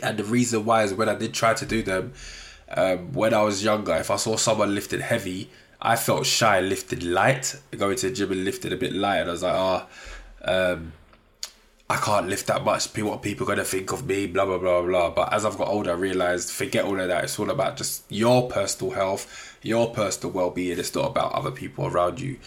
And 0.03 0.19
the 0.19 0.25
reason 0.25 0.65
why 0.65 0.85
is 0.85 0.95
when 0.95 1.09
I 1.09 1.15
did 1.15 1.33
try 1.35 1.55
to 1.55 1.67
do 1.67 1.83
them, 1.83 2.13
um, 2.77 3.13
when 3.13 3.35
I 3.35 3.43
was 3.43 3.65
younger, 3.65 3.95
if 3.97 4.11
I 4.11 4.17
saw 4.17 4.37
someone 4.37 4.75
lifting 4.75 5.01
heavy, 5.01 5.51
I 5.83 5.97
felt 5.97 6.27
shy 6.27 6.61
lifting 6.61 7.11
light, 7.11 7.57
going 7.77 7.97
to 7.97 8.09
the 8.09 8.15
gym 8.15 8.33
and 8.33 8.45
lifting 8.45 8.73
a 8.73 8.77
bit 8.77 8.93
light, 8.93 9.19
and 9.19 9.31
I 9.31 9.33
was 9.33 9.43
like, 9.43 9.55
oh, 9.57 9.87
um, 10.45 10.93
I 11.89 11.97
can't 11.97 12.29
lift 12.29 12.47
that 12.47 12.65
much. 12.65 12.97
What 12.97 13.21
people 13.23 13.47
gonna 13.47 13.65
think 13.65 13.93
of 13.93 14.07
me? 14.07 14.29
Blah 14.29 14.45
blah 14.45 14.59
blah 14.59 14.83
blah. 14.83 15.11
But 15.11 15.33
as 15.33 15.45
I've 15.45 15.59
got 15.59 15.67
older, 15.67 15.91
I 15.91 15.95
realized 15.95 16.51
forget 16.51 16.85
all 16.85 17.01
of 17.01 17.09
that. 17.09 17.25
It's 17.25 17.39
all 17.39 17.51
about 17.51 17.77
just 17.77 18.05
your 18.09 18.49
personal 18.49 18.95
health, 18.95 19.59
your 19.63 19.91
personal 19.93 20.33
well 20.33 20.51
being. 20.51 20.79
It's 20.79 20.95
not 20.95 21.07
about 21.11 21.33
other 21.33 21.51
people 21.51 21.87
around 21.87 22.21
you. 22.21 22.39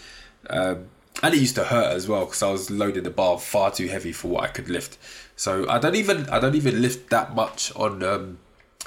Um, 0.48 0.86
and 1.22 1.34
it 1.34 1.40
used 1.40 1.56
to 1.56 1.64
hurt 1.64 1.92
as 1.92 2.08
well 2.08 2.24
because 2.24 2.42
I 2.42 2.50
was 2.50 2.70
loading 2.70 3.02
the 3.02 3.10
bar 3.10 3.38
far 3.38 3.70
too 3.70 3.88
heavy 3.88 4.12
for 4.12 4.28
what 4.28 4.44
I 4.44 4.48
could 4.48 4.70
lift. 4.70 4.96
So 5.36 5.68
I 5.68 5.78
don't 5.78 5.94
even 5.94 6.26
I 6.30 6.38
don't 6.38 6.54
even 6.54 6.80
lift 6.80 7.10
that 7.10 7.34
much 7.34 7.70
on 7.76 8.02
um 8.02 8.38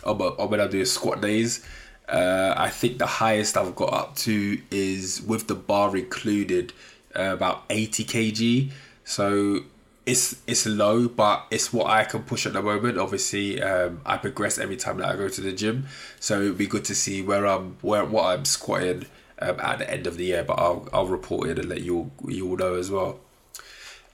I 0.06 0.68
do 0.68 0.86
squat 0.86 1.22
days. 1.22 1.66
Uh, 2.08 2.54
I 2.56 2.70
think 2.70 3.00
the 3.00 3.06
highest 3.06 3.58
I've 3.58 3.75
got 3.75 3.94
up 3.94 4.16
to 4.18 4.62
is 4.72 5.22
with 5.22 5.48
the 5.48 5.56
bar 5.56 5.96
included 5.98 6.72
uh, 7.16 7.34
about 7.34 7.63
80 7.70 8.06
kg. 8.06 8.72
So 9.04 9.63
it's 10.08 10.42
it's 10.48 10.66
low, 10.66 11.10
but 11.10 11.46
it's 11.51 11.74
what 11.74 11.88
I 11.88 12.06
can 12.06 12.24
push 12.24 12.46
at 12.46 12.54
the 12.54 12.62
moment. 12.62 12.98
Obviously, 12.98 13.62
um, 13.62 14.01
I 14.06 14.18
progress 14.18 14.58
every 14.58 14.77
time 14.77 14.98
that 14.98 15.10
I 15.10 15.16
go 15.18 15.27
to 15.27 15.42
the 15.42 15.51
gym, 15.51 15.88
so 16.20 16.42
it'd 16.42 16.58
be 16.58 16.66
good 16.66 16.86
to 16.86 16.96
see 16.96 17.22
where 17.22 17.46
I'm 17.46 17.77
where 17.82 18.06
what 18.06 18.25
I'm 18.27 18.46
squatting 18.46 19.06
um, 19.39 19.60
at 19.60 19.80
the 19.80 19.92
end 19.92 20.08
of 20.08 20.16
the 20.16 20.25
year. 20.25 20.44
But 20.44 20.60
I'll 20.60 20.88
I'll 20.94 21.08
report 21.08 21.50
it 21.50 21.60
and 21.60 21.68
let 21.68 21.82
you 21.82 22.12
you 22.25 22.50
all 22.50 22.56
know 22.56 22.75
as 22.75 22.89
well. 22.89 23.20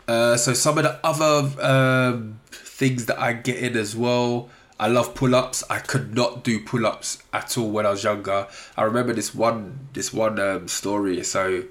Uh, 0.08 0.36
so 0.36 0.54
some 0.54 0.80
of 0.80 0.84
the 0.84 1.00
other 1.06 1.64
um, 1.64 2.40
things 2.52 3.06
that 3.06 3.20
I 3.20 3.34
get 3.34 3.58
in 3.58 3.78
as 3.78 3.96
well. 3.96 4.50
I 4.80 4.88
love 4.88 5.16
pull 5.16 5.36
ups. 5.36 5.64
I 5.70 5.80
could 5.80 6.16
not 6.16 6.44
do 6.44 6.60
pull 6.60 6.86
ups 6.86 7.24
at 7.32 7.58
all 7.58 7.70
when 7.70 7.86
I 7.86 7.92
was 7.92 8.04
younger. 8.04 8.48
I 8.76 8.84
remember 8.84 9.14
this 9.14 9.34
one 9.34 9.90
this 9.94 10.12
one 10.12 10.40
um, 10.40 10.68
story. 10.68 11.24
So 11.24 11.64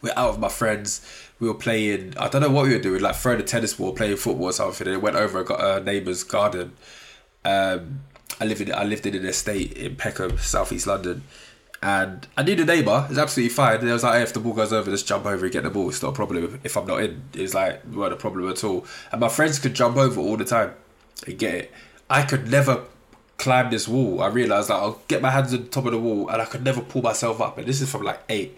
we're 0.00 0.12
out 0.16 0.32
with 0.32 0.40
my 0.40 0.48
friends 0.48 1.00
we 1.40 1.48
were 1.48 1.54
playing. 1.54 2.14
I 2.18 2.28
don't 2.28 2.42
know 2.42 2.50
what 2.50 2.66
we 2.66 2.74
were 2.74 2.82
doing, 2.82 3.00
like 3.00 3.14
throwing 3.14 3.40
a 3.40 3.44
tennis 3.44 3.74
ball, 3.74 3.92
playing 3.92 4.16
football 4.16 4.46
or 4.46 4.52
something. 4.52 4.86
And 4.86 4.96
it 4.96 5.02
went 5.02 5.16
over. 5.16 5.40
I 5.40 5.42
got 5.44 5.60
a 5.60 5.84
neighbour's 5.84 6.24
garden. 6.24 6.72
Um, 7.44 8.00
I 8.40 8.44
live 8.44 8.60
in 8.60 8.72
I 8.74 8.84
lived 8.84 9.06
in 9.06 9.14
an 9.14 9.24
estate 9.24 9.72
in 9.72 9.96
Peckham, 9.96 10.38
southeast 10.38 10.86
London, 10.86 11.22
and 11.82 12.26
I 12.36 12.42
knew 12.42 12.56
the 12.56 12.64
neighbour. 12.64 13.06
It's 13.08 13.18
absolutely 13.18 13.54
fine. 13.54 13.78
And 13.78 13.88
it 13.88 13.92
was 13.92 14.02
like, 14.02 14.14
hey, 14.14 14.22
if 14.22 14.32
the 14.32 14.40
ball 14.40 14.52
goes 14.52 14.72
over, 14.72 14.90
just 14.90 15.06
jump 15.06 15.26
over 15.26 15.44
and 15.44 15.52
get 15.52 15.62
the 15.62 15.70
ball. 15.70 15.88
It's 15.88 16.02
not 16.02 16.10
a 16.10 16.12
problem. 16.12 16.60
If 16.64 16.76
I'm 16.76 16.86
not 16.86 17.02
in, 17.02 17.22
it's 17.34 17.54
like 17.54 17.86
not 17.86 18.12
a 18.12 18.16
problem 18.16 18.48
at 18.48 18.62
all. 18.64 18.84
And 19.12 19.20
my 19.20 19.28
friends 19.28 19.58
could 19.58 19.74
jump 19.74 19.96
over 19.96 20.20
all 20.20 20.36
the 20.36 20.44
time 20.44 20.74
and 21.26 21.38
get 21.38 21.54
it. 21.54 21.72
I 22.10 22.22
could 22.22 22.48
never 22.48 22.84
climb 23.36 23.70
this 23.70 23.86
wall. 23.86 24.20
I 24.20 24.28
realised 24.28 24.68
that 24.68 24.74
I'll 24.74 25.00
get 25.08 25.22
my 25.22 25.30
hands 25.30 25.54
on 25.54 25.62
the 25.62 25.68
top 25.68 25.86
of 25.86 25.92
the 25.92 25.98
wall 25.98 26.28
and 26.28 26.42
I 26.42 26.44
could 26.44 26.64
never 26.64 26.80
pull 26.80 27.02
myself 27.02 27.40
up. 27.40 27.58
And 27.58 27.66
this 27.66 27.80
is 27.80 27.90
from 27.90 28.02
like 28.02 28.20
eight. 28.28 28.56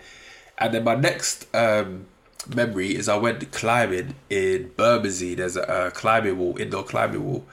And 0.59 0.75
then 0.75 0.85
my 0.85 0.95
next 0.95 1.54
um, 1.54 2.07
memory 2.54 2.95
is 2.95 3.09
I 3.09 3.16
went 3.16 3.50
climbing 3.52 4.14
in 4.28 4.71
Bermondsey. 4.76 5.35
There's 5.35 5.57
a, 5.57 5.62
a 5.62 5.90
climbing 5.90 6.38
wall, 6.38 6.57
indoor 6.59 6.85
climbing 6.85 7.25
wall, 7.25 7.47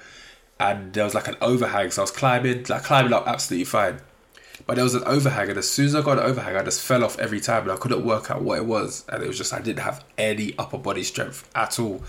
and 0.59 0.93
there 0.93 1.03
was 1.03 1.13
like 1.13 1.27
an 1.27 1.35
overhang. 1.41 1.91
So 1.91 2.01
I 2.01 2.03
was 2.03 2.11
climbing, 2.11 2.65
like 2.69 2.83
climbing 2.83 3.13
up 3.13 3.27
absolutely 3.27 3.65
fine. 3.65 3.99
But 4.65 4.75
there 4.75 4.83
was 4.83 4.95
an 4.95 5.03
overhang, 5.05 5.49
and 5.49 5.57
as 5.59 5.69
soon 5.69 5.85
as 5.85 5.95
I 5.95 6.01
got 6.01 6.17
an 6.17 6.25
overhang, 6.25 6.55
I 6.55 6.63
just 6.63 6.81
fell 6.81 7.03
off 7.03 7.19
every 7.19 7.39
time, 7.39 7.63
and 7.63 7.71
I 7.71 7.77
couldn't 7.77 8.03
work 8.03 8.31
out 8.31 8.41
what 8.41 8.57
it 8.57 8.65
was. 8.65 9.05
And 9.07 9.23
it 9.23 9.27
was 9.27 9.37
just 9.37 9.53
I 9.53 9.61
didn't 9.61 9.83
have 9.83 10.03
any 10.17 10.55
upper 10.57 10.77
body 10.77 11.03
strength 11.03 11.49
at 11.55 11.79
all. 11.79 12.03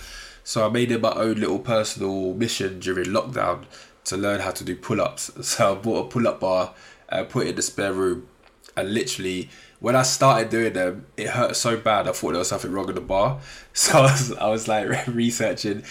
So 0.48 0.64
I 0.64 0.70
made 0.70 0.90
it 0.90 1.02
my 1.02 1.12
own 1.12 1.34
little 1.34 1.58
personal 1.58 2.32
mission 2.32 2.80
during 2.80 3.08
lockdown 3.10 3.66
to 4.04 4.16
learn 4.16 4.40
how 4.40 4.50
to 4.52 4.64
do 4.64 4.74
pull 4.74 4.98
ups. 4.98 5.30
So 5.44 5.72
I 5.72 5.74
bought 5.74 6.06
a 6.06 6.08
pull 6.08 6.26
up 6.26 6.40
bar, 6.40 6.72
uh, 7.10 7.24
put 7.24 7.44
it 7.44 7.50
in 7.50 7.56
the 7.56 7.60
spare 7.60 7.92
room, 7.92 8.26
and 8.74 8.94
literally 8.94 9.50
when 9.78 9.94
I 9.94 10.00
started 10.04 10.48
doing 10.48 10.72
them, 10.72 11.04
it 11.18 11.28
hurt 11.28 11.54
so 11.54 11.76
bad. 11.76 12.08
I 12.08 12.12
thought 12.12 12.30
there 12.30 12.38
was 12.38 12.48
something 12.48 12.72
wrong 12.72 12.86
with 12.86 12.94
the 12.94 13.02
bar. 13.02 13.40
So 13.74 13.98
I 13.98 14.02
was, 14.04 14.32
I 14.32 14.48
was 14.48 14.68
like 14.68 15.06
researching, 15.06 15.82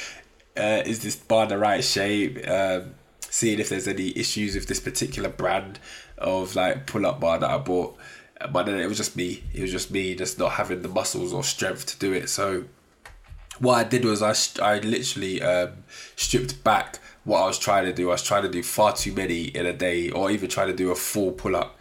uh, 0.57 0.81
is 0.87 1.03
this 1.03 1.15
bar 1.15 1.45
the 1.45 1.59
right 1.59 1.83
shape? 1.83 2.39
Um, 2.47 2.95
seeing 3.29 3.59
if 3.59 3.69
there's 3.69 3.87
any 3.87 4.17
issues 4.17 4.55
with 4.55 4.65
this 4.65 4.79
particular 4.79 5.29
brand 5.29 5.77
of 6.17 6.55
like 6.55 6.87
pull 6.87 7.05
up 7.05 7.19
bar 7.19 7.37
that 7.37 7.49
I 7.51 7.59
bought. 7.59 7.95
But 8.51 8.65
then 8.65 8.79
it 8.79 8.87
was 8.87 8.97
just 8.97 9.15
me. 9.15 9.43
It 9.53 9.61
was 9.61 9.71
just 9.71 9.91
me 9.91 10.15
just 10.15 10.39
not 10.39 10.53
having 10.53 10.81
the 10.81 10.89
muscles 10.89 11.31
or 11.31 11.43
strength 11.43 11.85
to 11.85 11.99
do 11.99 12.11
it. 12.11 12.27
So 12.27 12.63
what 13.59 13.73
I 13.75 13.83
did 13.83 14.05
was 14.05 14.21
I, 14.21 14.35
I 14.63 14.79
literally 14.79 15.41
um, 15.41 15.83
stripped 16.15 16.63
back 16.63 16.99
what 17.23 17.41
I 17.41 17.47
was 17.47 17.59
trying 17.59 17.85
to 17.85 17.93
do. 17.93 18.09
I 18.09 18.13
was 18.13 18.23
trying 18.23 18.43
to 18.43 18.49
do 18.49 18.63
far 18.63 18.93
too 18.93 19.13
many 19.13 19.43
in 19.45 19.65
a 19.65 19.73
day, 19.73 20.09
or 20.09 20.31
even 20.31 20.49
trying 20.49 20.67
to 20.67 20.75
do 20.75 20.91
a 20.91 20.95
full 20.95 21.31
pull 21.31 21.55
up 21.55 21.77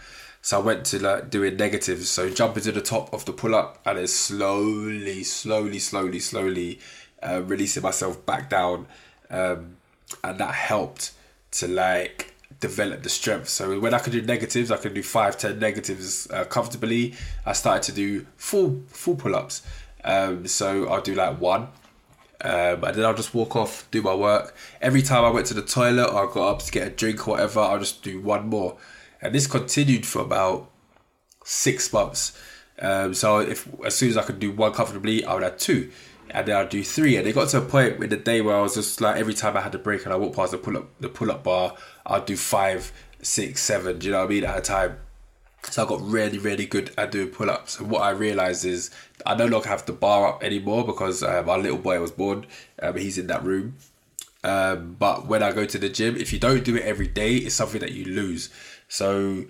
so 0.46 0.60
I 0.60 0.62
went 0.62 0.84
to 0.86 1.02
like 1.02 1.28
doing 1.28 1.56
negatives, 1.56 2.08
so 2.08 2.30
jumping 2.30 2.62
to 2.62 2.70
the 2.70 2.80
top 2.80 3.12
of 3.12 3.24
the 3.24 3.32
pull 3.32 3.52
up 3.52 3.80
and 3.84 3.98
then 3.98 4.06
slowly, 4.06 5.24
slowly, 5.24 5.80
slowly, 5.80 6.20
slowly 6.20 6.78
uh, 7.20 7.42
releasing 7.42 7.82
myself 7.82 8.24
back 8.24 8.48
down, 8.48 8.86
um, 9.28 9.76
and 10.22 10.38
that 10.38 10.54
helped 10.54 11.14
to 11.50 11.66
like 11.66 12.32
develop 12.60 13.02
the 13.02 13.08
strength. 13.08 13.48
So 13.48 13.80
when 13.80 13.92
I 13.92 13.98
could 13.98 14.12
do 14.12 14.22
negatives, 14.22 14.70
I 14.70 14.76
could 14.76 14.94
do 14.94 15.02
five, 15.02 15.36
ten 15.36 15.58
negatives 15.58 16.30
uh, 16.30 16.44
comfortably. 16.44 17.14
I 17.44 17.52
started 17.52 17.82
to 17.82 17.92
do 17.92 18.24
full 18.36 18.84
full 18.86 19.16
pull 19.16 19.34
ups. 19.34 19.62
Um, 20.06 20.46
so 20.46 20.88
I'll 20.88 21.02
do 21.02 21.14
like 21.14 21.40
one, 21.40 21.62
um, 22.42 22.84
and 22.84 22.94
then 22.94 23.04
I'll 23.04 23.14
just 23.14 23.34
walk 23.34 23.56
off, 23.56 23.86
do 23.90 24.00
my 24.00 24.14
work. 24.14 24.54
Every 24.80 25.02
time 25.02 25.24
I 25.24 25.30
went 25.30 25.46
to 25.48 25.54
the 25.54 25.62
toilet 25.62 26.08
or 26.10 26.30
I 26.30 26.32
got 26.32 26.48
up 26.48 26.58
to 26.60 26.72
get 26.72 26.86
a 26.86 26.90
drink 26.90 27.26
or 27.26 27.32
whatever, 27.32 27.60
I'll 27.60 27.78
just 27.78 28.02
do 28.02 28.20
one 28.20 28.48
more 28.48 28.78
and 29.20 29.34
this 29.34 29.46
continued 29.46 30.06
for 30.06 30.22
about 30.22 30.70
six 31.44 31.92
months. 31.92 32.38
Um, 32.78 33.14
so 33.14 33.38
if 33.38 33.68
as 33.84 33.94
soon 33.94 34.10
as 34.10 34.16
I 34.16 34.22
could 34.22 34.38
do 34.38 34.52
one 34.52 34.72
comfortably, 34.72 35.24
I 35.24 35.34
would 35.34 35.42
have 35.42 35.58
two, 35.58 35.90
and 36.30 36.46
then 36.46 36.56
I'd 36.56 36.68
do 36.68 36.82
three. 36.82 37.16
And 37.16 37.26
it 37.26 37.34
got 37.34 37.48
to 37.50 37.58
a 37.58 37.62
point 37.62 38.02
in 38.02 38.10
the 38.10 38.16
day 38.16 38.40
where 38.40 38.56
I 38.56 38.60
was 38.60 38.74
just 38.74 39.00
like 39.00 39.16
every 39.16 39.34
time 39.34 39.56
I 39.56 39.62
had 39.62 39.74
a 39.74 39.78
break 39.78 40.04
and 40.04 40.12
I 40.12 40.16
walked 40.16 40.36
past 40.36 40.52
the 40.52 40.58
pull 40.58 40.76
up 40.76 40.88
the 41.00 41.08
pull 41.08 41.30
up 41.30 41.44
bar, 41.44 41.74
I'd 42.04 42.26
do 42.26 42.36
five, 42.36 42.92
six, 43.22 43.62
seven. 43.62 43.98
Do 43.98 44.06
you 44.06 44.12
know 44.12 44.18
what 44.18 44.26
I 44.26 44.28
mean 44.28 44.44
at 44.44 44.58
a 44.58 44.60
time? 44.60 44.98
So 45.70 45.84
I 45.84 45.88
got 45.88 46.00
really, 46.00 46.38
really 46.38 46.66
good 46.66 46.92
at 46.96 47.10
doing 47.12 47.28
pull 47.28 47.50
ups. 47.50 47.78
And 47.78 47.90
what 47.90 48.02
I 48.02 48.10
realized 48.10 48.64
is 48.64 48.90
I 49.24 49.34
no 49.34 49.46
longer 49.46 49.68
have 49.68 49.84
the 49.84 49.92
bar 49.92 50.28
up 50.28 50.44
anymore 50.44 50.84
because 50.84 51.22
um, 51.22 51.48
our 51.48 51.58
little 51.58 51.78
boy 51.78 52.00
was 52.00 52.10
born. 52.10 52.46
Um, 52.80 52.96
he's 52.96 53.18
in 53.18 53.26
that 53.26 53.44
room. 53.44 53.76
Um, 54.44 54.96
but 54.98 55.26
when 55.26 55.42
I 55.42 55.52
go 55.52 55.64
to 55.66 55.78
the 55.78 55.88
gym, 55.88 56.16
if 56.16 56.32
you 56.32 56.38
don't 56.38 56.64
do 56.64 56.76
it 56.76 56.84
every 56.84 57.08
day, 57.08 57.34
it's 57.34 57.54
something 57.54 57.80
that 57.80 57.92
you 57.92 58.04
lose. 58.04 58.48
So 58.88 59.44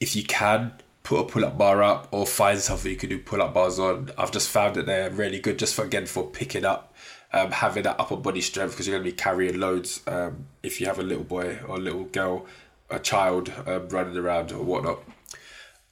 if 0.00 0.14
you 0.14 0.22
can 0.22 0.72
put 1.02 1.20
a 1.20 1.24
pull 1.24 1.44
up 1.46 1.56
bar 1.56 1.82
up 1.82 2.08
or 2.10 2.26
find 2.26 2.58
something 2.58 2.90
you 2.90 2.98
can 2.98 3.08
do 3.08 3.18
pull 3.18 3.40
up 3.40 3.54
bars 3.54 3.78
on, 3.78 4.10
I've 4.18 4.30
just 4.30 4.50
found 4.50 4.76
that 4.76 4.84
they're 4.84 5.10
really 5.10 5.40
good 5.40 5.58
just 5.58 5.74
for 5.74 5.84
again 5.84 6.04
for 6.04 6.26
picking 6.26 6.66
up, 6.66 6.94
um, 7.32 7.50
having 7.50 7.84
that 7.84 7.98
upper 7.98 8.16
body 8.16 8.42
strength 8.42 8.72
because 8.72 8.86
you're 8.86 8.98
going 8.98 9.04
to 9.04 9.10
be 9.10 9.16
carrying 9.16 9.58
loads 9.58 10.02
um, 10.06 10.44
if 10.62 10.80
you 10.80 10.86
have 10.86 10.98
a 10.98 11.02
little 11.02 11.24
boy 11.24 11.58
or 11.66 11.76
a 11.76 11.80
little 11.80 12.04
girl, 12.04 12.44
a 12.90 12.98
child 12.98 13.50
um, 13.66 13.88
running 13.88 14.18
around 14.18 14.52
or 14.52 14.62
whatnot. 14.62 15.00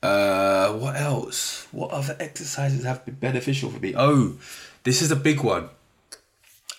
Uh, 0.07 0.73
what 0.75 0.95
else? 0.97 1.67
What 1.73 1.91
other 1.91 2.17
exercises 2.21 2.85
have 2.85 3.05
been 3.05 3.17
beneficial 3.17 3.71
for 3.71 3.81
me? 3.81 3.93
Oh, 3.97 4.37
this 4.85 5.03
is 5.03 5.11
a 5.11 5.17
big 5.17 5.43
one. 5.43 5.69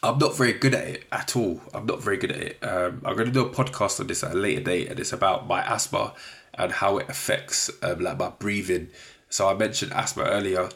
I'm 0.02 0.18
not 0.18 0.38
very 0.38 0.54
good 0.54 0.74
at 0.74 0.88
it 0.88 1.04
at 1.12 1.36
all. 1.36 1.62
I'm 1.74 1.86
not 1.86 2.02
very 2.02 2.16
good 2.16 2.32
at 2.32 2.38
it. 2.38 2.64
Um, 2.64 3.02
I'm 3.04 3.16
going 3.16 3.26
to 3.28 3.34
do 3.34 3.46
a 3.46 3.50
podcast 3.50 4.00
on 4.00 4.08
this 4.08 4.24
at 4.24 4.32
a 4.32 4.36
later 4.36 4.62
date, 4.62 4.88
and 4.90 4.98
it's 4.98 5.12
about 5.12 5.46
my 5.46 5.62
asthma 5.62 6.14
and 6.54 6.72
how 6.72 7.00
it 7.00 7.10
affects 7.10 7.70
um, 7.84 8.00
like 8.00 8.18
my 8.18 8.30
breathing. 8.30 8.88
So 9.30 9.50
I 9.50 9.56
mentioned 9.56 9.92
asthma 9.92 10.24
earlier, 10.24 10.70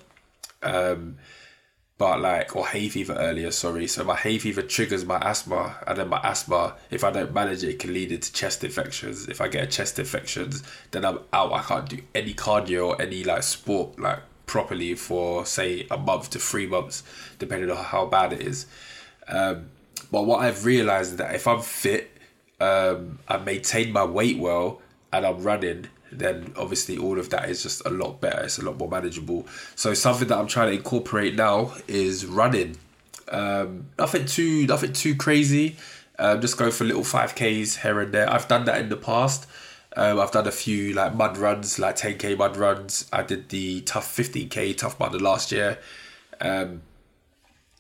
um, 0.62 1.20
but 2.02 2.20
like 2.20 2.56
or 2.56 2.66
hay 2.66 2.90
fever 2.90 3.14
earlier. 3.14 3.52
Sorry. 3.52 3.86
So 3.86 4.04
my 4.04 4.16
hay 4.16 4.40
fever 4.40 4.64
triggers 4.64 5.06
my 5.06 5.20
asthma, 5.20 5.76
and 5.86 6.00
then 6.00 6.08
my 6.10 6.20
asthma, 6.24 6.74
if 6.90 7.04
I 7.04 7.12
don't 7.12 7.32
manage 7.32 7.64
it, 7.64 7.70
it 7.70 7.80
can 7.80 7.94
lead 7.94 8.12
into 8.12 8.34
chest 8.34 8.64
infections. 8.64 9.28
If 9.28 9.40
I 9.40 9.48
get 9.48 9.64
a 9.66 9.68
chest 9.68 10.00
infections, 10.00 10.64
then 10.90 11.06
I'm 11.06 11.20
out. 11.32 11.54
I 11.54 11.62
can't 11.62 11.88
do 11.88 12.00
any 12.16 12.34
cardio 12.34 12.88
or 12.88 13.00
any 13.00 13.24
like 13.24 13.44
sport 13.44 14.00
like 14.00 14.18
properly 14.48 14.96
for 14.96 15.46
say 15.46 15.86
a 15.92 15.98
month 15.98 16.32
to 16.32 16.40
three 16.40 16.66
months, 16.66 17.04
depending 17.38 17.70
on 17.70 17.78
how 17.78 18.08
bad 18.08 18.34
it 18.34 18.42
is. 18.42 18.66
Um, 19.28 19.68
but 20.12 20.24
what 20.24 20.40
I've 20.40 20.66
realized 20.66 21.12
is 21.12 21.18
that 21.18 21.36
if 21.36 21.48
I'm 21.48 21.62
fit, 21.62 22.10
um, 22.60 23.20
I 23.28 23.38
maintain 23.38 23.94
my 23.94 24.06
weight 24.06 24.40
well, 24.40 24.82
and 25.14 25.24
I'm 25.24 25.44
running, 25.44 25.86
then 26.12 26.54
obviously 26.58 26.98
all 26.98 27.20
of 27.20 27.30
that 27.30 27.50
is 27.50 27.64
just 27.64 27.86
a 27.86 27.90
lot 27.90 28.22
better. 28.22 28.44
It's 28.44 28.58
a 28.58 28.66
lot 28.66 28.78
more 28.78 28.90
manageable. 28.90 29.48
So 29.76 29.94
something 29.94 30.28
that 30.28 30.38
I'm 30.38 30.48
trying 30.48 30.70
to 30.72 30.78
incorporate 30.78 31.36
now 31.36 31.74
is 31.88 32.26
running. 32.26 32.78
Um, 33.30 33.88
nothing 33.98 34.26
too 34.26 34.68
nothing 34.68 34.94
too 34.94 35.16
crazy. 35.16 35.78
Um, 36.20 36.42
just 36.42 36.58
go 36.58 36.70
for 36.70 36.84
little 36.84 37.04
five 37.04 37.34
k's 37.36 37.78
here 37.78 38.00
and 38.02 38.14
there. 38.14 38.30
I've 38.30 38.48
done 38.48 38.66
that 38.66 38.80
in 38.82 38.90
the 38.90 38.98
past. 38.98 39.48
Um, 39.96 40.20
I've 40.20 40.32
done 40.32 40.48
a 40.48 40.52
few 40.52 40.94
like 40.94 41.16
mud 41.16 41.38
runs, 41.38 41.80
like 41.80 41.98
10k 41.98 42.38
mud 42.38 42.56
runs. 42.58 43.10
I 43.12 43.24
did 43.24 43.50
the 43.50 43.82
tough 43.82 44.16
15k 44.16 44.78
tough 44.78 45.00
mud 45.00 45.20
last 45.22 45.52
year. 45.52 45.80
Um, 46.40 46.82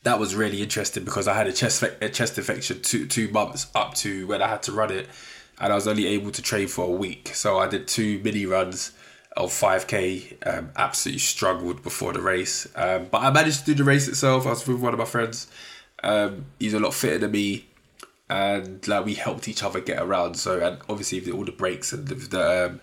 that 0.04 0.20
was 0.20 0.36
really 0.36 0.62
interesting 0.62 1.04
because 1.04 1.28
I 1.28 1.34
had 1.34 1.48
a 1.48 1.54
chest 1.54 1.84
a 1.84 2.10
chest 2.10 2.38
infection 2.38 2.82
two 2.82 3.06
two 3.06 3.28
months 3.30 3.67
up 3.76 3.94
to 3.96 4.26
when 4.28 4.41
I 4.41 4.48
had 4.48 4.63
to 4.63 4.72
run 4.72 4.91
it, 4.91 5.08
and 5.62 5.71
I 5.71 5.76
was 5.76 5.88
only 5.88 6.08
able 6.08 6.32
to 6.32 6.41
train 6.41 6.67
for 6.67 6.86
a 6.86 6.91
week. 6.91 7.30
So 7.34 7.58
I 7.60 7.67
did 7.67 7.88
two 7.88 8.19
mini 8.24 8.45
runs, 8.45 8.91
of 9.38 9.50
5k 9.50 10.45
um, 10.45 10.71
absolutely 10.76 11.19
struggled 11.19 11.84
before 11.84 12.13
the 12.13 12.21
race. 12.21 12.67
Um, 12.76 13.08
but 13.10 13.21
i 13.21 13.32
managed 13.32 13.62
to 13.62 13.65
do 13.67 13.76
the 13.76 13.84
race 13.84 14.08
itself. 14.08 14.45
I 14.45 14.50
was 14.50 14.67
with 14.67 14.80
one 14.80 14.93
of 14.93 15.00
my 15.00 15.06
friends. 15.06 15.47
Um, 16.04 16.45
he's 16.60 16.74
a 16.74 16.80
lot 16.80 16.93
fitter 16.93 17.19
than 17.19 17.32
me. 17.32 17.67
And 18.30 18.86
like 18.88 19.06
we 19.06 19.13
helped 19.13 19.47
each 19.47 19.63
other 19.63 19.80
get 19.82 20.02
around. 20.02 20.36
So 20.36 20.60
and 20.60 20.80
obviously 20.89 21.19
with 21.19 21.30
all 21.30 21.45
the 21.45 21.52
breaks 21.52 21.93
and 21.93 22.08
the, 22.08 22.15
the 22.15 22.65
um, 22.65 22.82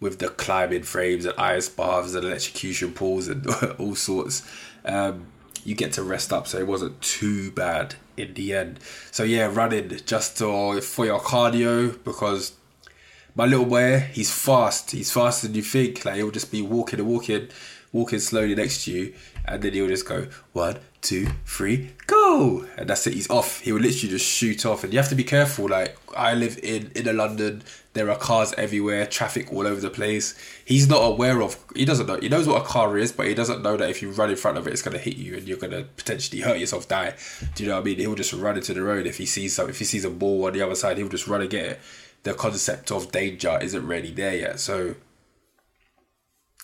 with 0.00 0.18
the 0.18 0.28
climbing 0.28 0.82
frames 0.82 1.24
and 1.24 1.38
ice 1.38 1.68
baths 1.68 2.14
and 2.14 2.24
electrocution 2.24 2.92
pools 2.92 3.28
and 3.28 3.46
all 3.78 3.94
sorts 3.94 4.42
um, 4.84 5.28
you 5.64 5.74
get 5.74 5.92
to 5.92 6.02
rest 6.02 6.32
up 6.32 6.46
so 6.46 6.58
it 6.58 6.66
wasn't 6.66 7.00
too 7.00 7.50
bad 7.52 7.94
in 8.16 8.32
the 8.34 8.52
end 8.54 8.78
so 9.10 9.24
yeah 9.24 9.46
running 9.52 9.88
just 10.06 10.38
to, 10.38 10.80
for 10.80 11.04
your 11.04 11.20
cardio 11.20 12.02
because 12.04 12.52
my 13.36 13.46
little 13.46 13.66
boy, 13.66 13.98
he's 14.12 14.30
fast. 14.30 14.92
He's 14.92 15.10
faster 15.10 15.48
than 15.48 15.56
you 15.56 15.62
think. 15.62 16.04
Like 16.04 16.16
he'll 16.16 16.30
just 16.30 16.52
be 16.52 16.62
walking 16.62 17.00
and 17.00 17.08
walking, 17.08 17.48
walking 17.92 18.20
slowly 18.20 18.54
next 18.54 18.84
to 18.84 18.92
you, 18.92 19.14
and 19.44 19.62
then 19.62 19.72
he'll 19.72 19.88
just 19.88 20.06
go 20.06 20.28
one, 20.52 20.78
two, 21.00 21.26
three, 21.44 21.90
go, 22.06 22.13
Oh, 22.36 22.66
and 22.76 22.90
that's 22.90 23.06
it. 23.06 23.14
He's 23.14 23.30
off. 23.30 23.60
He 23.60 23.70
will 23.70 23.80
literally 23.80 24.08
just 24.08 24.26
shoot 24.26 24.66
off, 24.66 24.82
and 24.82 24.92
you 24.92 24.98
have 24.98 25.08
to 25.10 25.14
be 25.14 25.22
careful. 25.22 25.68
Like 25.68 25.96
I 26.16 26.34
live 26.34 26.58
in 26.64 26.90
inner 26.96 27.12
London. 27.12 27.62
There 27.92 28.10
are 28.10 28.16
cars 28.16 28.52
everywhere, 28.58 29.06
traffic 29.06 29.52
all 29.52 29.68
over 29.68 29.80
the 29.80 29.88
place. 29.88 30.34
He's 30.64 30.88
not 30.88 30.98
aware 30.98 31.40
of. 31.42 31.56
He 31.76 31.84
doesn't 31.84 32.08
know. 32.08 32.18
He 32.18 32.28
knows 32.28 32.48
what 32.48 32.60
a 32.60 32.64
car 32.64 32.98
is, 32.98 33.12
but 33.12 33.28
he 33.28 33.34
doesn't 33.34 33.62
know 33.62 33.76
that 33.76 33.88
if 33.88 34.02
you 34.02 34.10
run 34.10 34.30
in 34.30 34.36
front 34.36 34.58
of 34.58 34.66
it, 34.66 34.72
it's 34.72 34.82
gonna 34.82 34.98
hit 34.98 35.16
you, 35.16 35.36
and 35.36 35.46
you're 35.46 35.58
gonna 35.58 35.84
potentially 35.96 36.42
hurt 36.42 36.58
yourself, 36.58 36.88
die. 36.88 37.14
Do 37.54 37.62
you 37.62 37.68
know 37.68 37.76
what 37.76 37.82
I 37.82 37.84
mean? 37.84 37.98
He'll 37.98 38.16
just 38.16 38.32
run 38.32 38.56
into 38.56 38.74
the 38.74 38.82
road 38.82 39.06
if 39.06 39.18
he 39.18 39.26
sees 39.26 39.54
some. 39.54 39.70
If 39.70 39.78
he 39.78 39.84
sees 39.84 40.04
a 40.04 40.10
ball 40.10 40.46
on 40.46 40.54
the 40.54 40.62
other 40.62 40.74
side, 40.74 40.98
he'll 40.98 41.08
just 41.08 41.28
run 41.28 41.40
and 41.40 41.50
get 41.50 41.64
it 41.64 41.80
the 42.24 42.32
concept 42.32 42.90
of 42.90 43.12
danger 43.12 43.58
isn't 43.60 43.86
really 43.86 44.10
there 44.10 44.34
yet. 44.34 44.58
So 44.58 44.94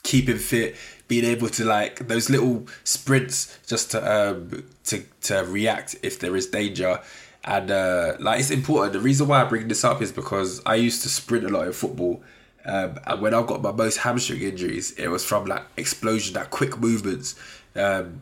keeping 0.03 0.39
fit, 0.39 0.77
being 1.09 1.25
able 1.25 1.49
to 1.49 1.65
like 1.65 2.07
those 2.09 2.31
little 2.31 2.67
sprints 2.85 3.59
just 3.67 3.91
to 3.93 3.99
um 4.01 4.65
to 4.85 5.05
to 5.23 5.45
react 5.49 5.97
if 6.03 6.19
there 6.19 6.37
is 6.37 6.47
danger. 6.47 7.01
And 7.43 7.71
uh, 7.71 8.17
like 8.19 8.41
it's 8.41 8.51
important. 8.51 8.93
The 8.93 9.01
reason 9.01 9.27
why 9.29 9.41
I 9.41 9.45
bring 9.45 9.69
this 9.69 9.83
up 9.85 10.03
is 10.03 10.13
because 10.13 10.61
I 10.67 10.75
used 10.75 11.03
to 11.03 11.09
sprint 11.09 11.45
a 11.45 11.49
lot 11.49 11.67
in 11.67 11.73
football. 11.73 12.23
Um, 12.67 12.99
and 13.07 13.23
when 13.23 13.33
I 13.33 13.43
got 13.43 13.63
my 13.63 13.73
most 13.73 13.99
hamstring 13.99 14.43
injuries, 14.43 14.93
it 14.93 15.09
was 15.09 15.25
from 15.25 15.47
like 15.47 15.63
explosion, 15.79 16.35
that 16.35 16.51
quick 16.51 16.79
movements. 16.79 17.35
Um, 17.75 18.21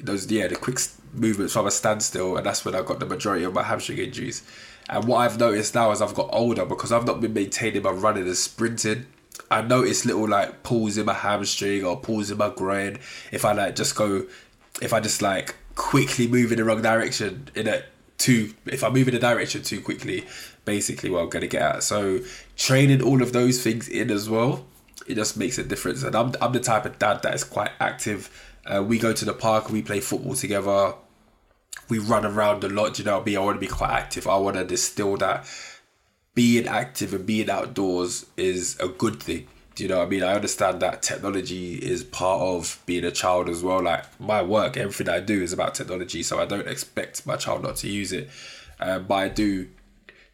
those 0.00 0.30
yeah, 0.30 0.46
the 0.46 0.56
quick 0.56 0.78
movements 1.12 1.52
from 1.52 1.66
a 1.66 1.70
standstill, 1.70 2.36
and 2.36 2.46
that's 2.46 2.64
when 2.64 2.74
I 2.74 2.82
got 2.82 3.00
the 3.00 3.06
majority 3.06 3.44
of 3.44 3.52
my 3.52 3.62
hamstring 3.62 3.98
injuries. 3.98 4.42
And 4.88 5.04
what 5.04 5.18
I've 5.18 5.38
noticed 5.38 5.74
now 5.74 5.90
as 5.90 6.00
I've 6.02 6.14
got 6.14 6.28
older, 6.32 6.64
because 6.64 6.92
I've 6.92 7.06
not 7.06 7.20
been 7.20 7.34
maintaining 7.34 7.82
my 7.82 7.90
running 7.90 8.26
and 8.26 8.36
sprinting, 8.36 9.06
I 9.50 9.62
notice 9.62 10.04
little 10.04 10.28
like 10.28 10.62
pulls 10.62 10.96
in 10.98 11.06
my 11.06 11.14
hamstring 11.14 11.84
or 11.84 12.00
pulls 12.00 12.30
in 12.30 12.38
my 12.38 12.50
groin. 12.50 12.98
If 13.30 13.44
I 13.44 13.52
like 13.52 13.76
just 13.76 13.94
go, 13.94 14.26
if 14.80 14.92
I 14.92 15.00
just 15.00 15.22
like 15.22 15.54
quickly 15.74 16.26
move 16.26 16.52
in 16.52 16.58
the 16.58 16.64
wrong 16.64 16.82
direction 16.82 17.48
in 17.54 17.68
a 17.68 17.82
too, 18.18 18.54
if 18.66 18.84
I 18.84 18.90
move 18.90 19.08
in 19.08 19.14
a 19.14 19.18
direction 19.18 19.62
too 19.62 19.80
quickly, 19.80 20.26
basically 20.64 21.10
what 21.10 21.22
I'm 21.22 21.28
gonna 21.28 21.46
get 21.46 21.62
at. 21.62 21.82
So 21.82 22.20
training 22.56 23.02
all 23.02 23.22
of 23.22 23.32
those 23.32 23.62
things 23.62 23.88
in 23.88 24.10
as 24.10 24.28
well, 24.28 24.66
it 25.06 25.16
just 25.16 25.36
makes 25.36 25.58
a 25.58 25.64
difference. 25.64 26.02
And 26.02 26.14
I'm 26.14 26.32
I'm 26.40 26.52
the 26.52 26.60
type 26.60 26.84
of 26.84 26.98
dad 26.98 27.22
that 27.22 27.34
is 27.34 27.44
quite 27.44 27.72
active. 27.80 28.30
Uh, 28.64 28.82
we 28.82 28.98
go 28.98 29.12
to 29.12 29.24
the 29.24 29.34
park, 29.34 29.70
we 29.70 29.82
play 29.82 30.00
football 30.00 30.34
together 30.34 30.94
we 31.88 31.98
run 31.98 32.24
around 32.24 32.64
a 32.64 32.68
lot. 32.68 32.98
You 32.98 33.04
know, 33.04 33.22
me, 33.22 33.36
I 33.36 33.40
want 33.40 33.56
to 33.56 33.60
be 33.60 33.66
quite 33.66 33.90
active. 33.90 34.26
I 34.26 34.36
want 34.36 34.56
to 34.56 34.64
distill 34.64 35.16
that 35.18 35.46
being 36.34 36.66
active 36.66 37.12
and 37.12 37.26
being 37.26 37.50
outdoors 37.50 38.26
is 38.36 38.78
a 38.80 38.88
good 38.88 39.22
thing. 39.22 39.46
Do 39.74 39.84
you 39.84 39.88
know 39.88 39.98
what 39.98 40.06
I 40.06 40.10
mean? 40.10 40.22
I 40.22 40.34
understand 40.34 40.80
that 40.82 41.02
technology 41.02 41.74
is 41.74 42.04
part 42.04 42.42
of 42.42 42.82
being 42.84 43.04
a 43.04 43.10
child 43.10 43.48
as 43.48 43.62
well. 43.62 43.82
Like 43.82 44.04
my 44.20 44.42
work, 44.42 44.76
everything 44.76 45.08
I 45.08 45.20
do 45.20 45.42
is 45.42 45.52
about 45.52 45.74
technology, 45.74 46.22
so 46.22 46.38
I 46.38 46.44
don't 46.44 46.68
expect 46.68 47.26
my 47.26 47.36
child 47.36 47.62
not 47.62 47.76
to 47.76 47.88
use 47.88 48.12
it. 48.12 48.28
Um, 48.80 49.06
but 49.06 49.14
I 49.14 49.28
do 49.28 49.68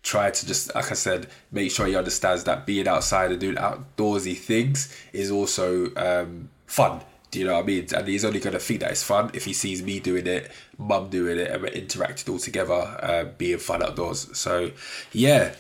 try 0.03 0.31
to 0.31 0.47
just, 0.47 0.75
like 0.75 0.91
I 0.91 0.95
said, 0.95 1.29
make 1.53 1.71
sure 1.71 1.87
he 1.87 1.95
understands 1.95 2.45
that 2.45 2.67
being 2.67 2.89
outside 2.89 3.31
and 3.31 3.41
doing 3.41 3.57
outdoorsy 3.57 4.37
things 4.37 4.95
is 5.13 5.31
also 5.31 5.95
um, 5.97 6.49
fun. 6.67 7.03
Do 7.31 7.39
you 7.39 7.45
know 7.45 7.55
what 7.55 7.65
I 7.65 7.67
mean? 7.67 7.87
And 7.95 8.09
he's 8.09 8.25
only 8.25 8.41
going 8.41 8.55
to 8.55 8.59
think 8.59 8.81
that 8.81 8.91
it's 8.91 9.03
fun 9.03 9.31
if 9.35 9.45
he 9.45 9.53
sees 9.53 9.83
me 9.83 10.01
doing 10.01 10.27
it, 10.27 10.51
mum 10.79 11.11
doing 11.11 11.39
it, 11.39 11.51
and 11.51 11.63
we're 11.63 11.69
interacting 11.69 12.33
all 12.33 12.41
together, 12.41 12.73
uh, 12.75 13.25
being 13.37 13.59
fun 13.59 13.83
outdoors. 13.83 14.37
So, 14.37 14.71
yeah, 15.13 15.55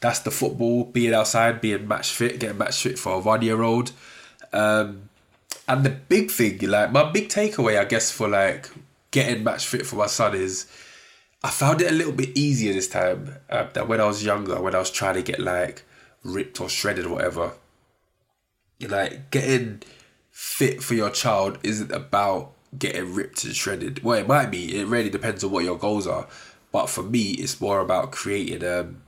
that's 0.00 0.20
the 0.20 0.30
football, 0.30 0.84
being 0.84 1.14
outside, 1.14 1.60
being 1.60 1.88
match 1.88 2.12
fit, 2.12 2.38
getting 2.38 2.58
match 2.58 2.82
fit 2.82 2.98
for 2.98 3.14
a 3.14 3.18
one 3.18 3.42
year 3.42 3.62
old. 3.62 3.92
Um, 4.52 5.08
and 5.68 5.84
the 5.84 5.90
big 5.90 6.30
thing, 6.30 6.58
like, 6.60 6.92
my 6.92 7.10
big 7.10 7.28
takeaway, 7.28 7.78
I 7.78 7.84
guess, 7.84 8.10
for 8.10 8.28
like 8.28 8.70
getting 9.10 9.42
match 9.42 9.66
fit 9.66 9.86
for 9.86 9.96
my 9.96 10.06
son 10.06 10.34
is 10.34 10.66
I 11.42 11.50
found 11.50 11.80
it 11.80 11.90
a 11.90 11.94
little 11.94 12.12
bit 12.12 12.36
easier 12.36 12.72
this 12.72 12.88
time 12.88 13.36
uh, 13.50 13.66
than 13.72 13.88
when 13.88 14.00
I 14.00 14.06
was 14.06 14.24
younger, 14.24 14.60
when 14.60 14.74
I 14.74 14.78
was 14.78 14.90
trying 14.90 15.14
to 15.14 15.22
get 15.22 15.40
like 15.40 15.84
ripped 16.22 16.60
or 16.60 16.68
shredded 16.68 17.06
or 17.06 17.14
whatever. 17.14 17.52
Like, 18.80 19.30
getting 19.30 19.82
fit 20.30 20.82
for 20.82 20.94
your 20.94 21.10
child 21.10 21.58
isn't 21.62 21.90
about 21.90 22.52
getting 22.78 23.14
ripped 23.14 23.44
and 23.44 23.56
shredded. 23.56 24.04
Well, 24.04 24.18
it 24.18 24.28
might 24.28 24.50
be. 24.50 24.78
It 24.78 24.86
really 24.86 25.08
depends 25.08 25.42
on 25.42 25.50
what 25.50 25.64
your 25.64 25.78
goals 25.78 26.06
are. 26.06 26.26
But 26.72 26.90
for 26.90 27.02
me, 27.02 27.30
it's 27.30 27.60
more 27.60 27.80
about 27.80 28.12
creating 28.12 28.62
um, 28.68 29.02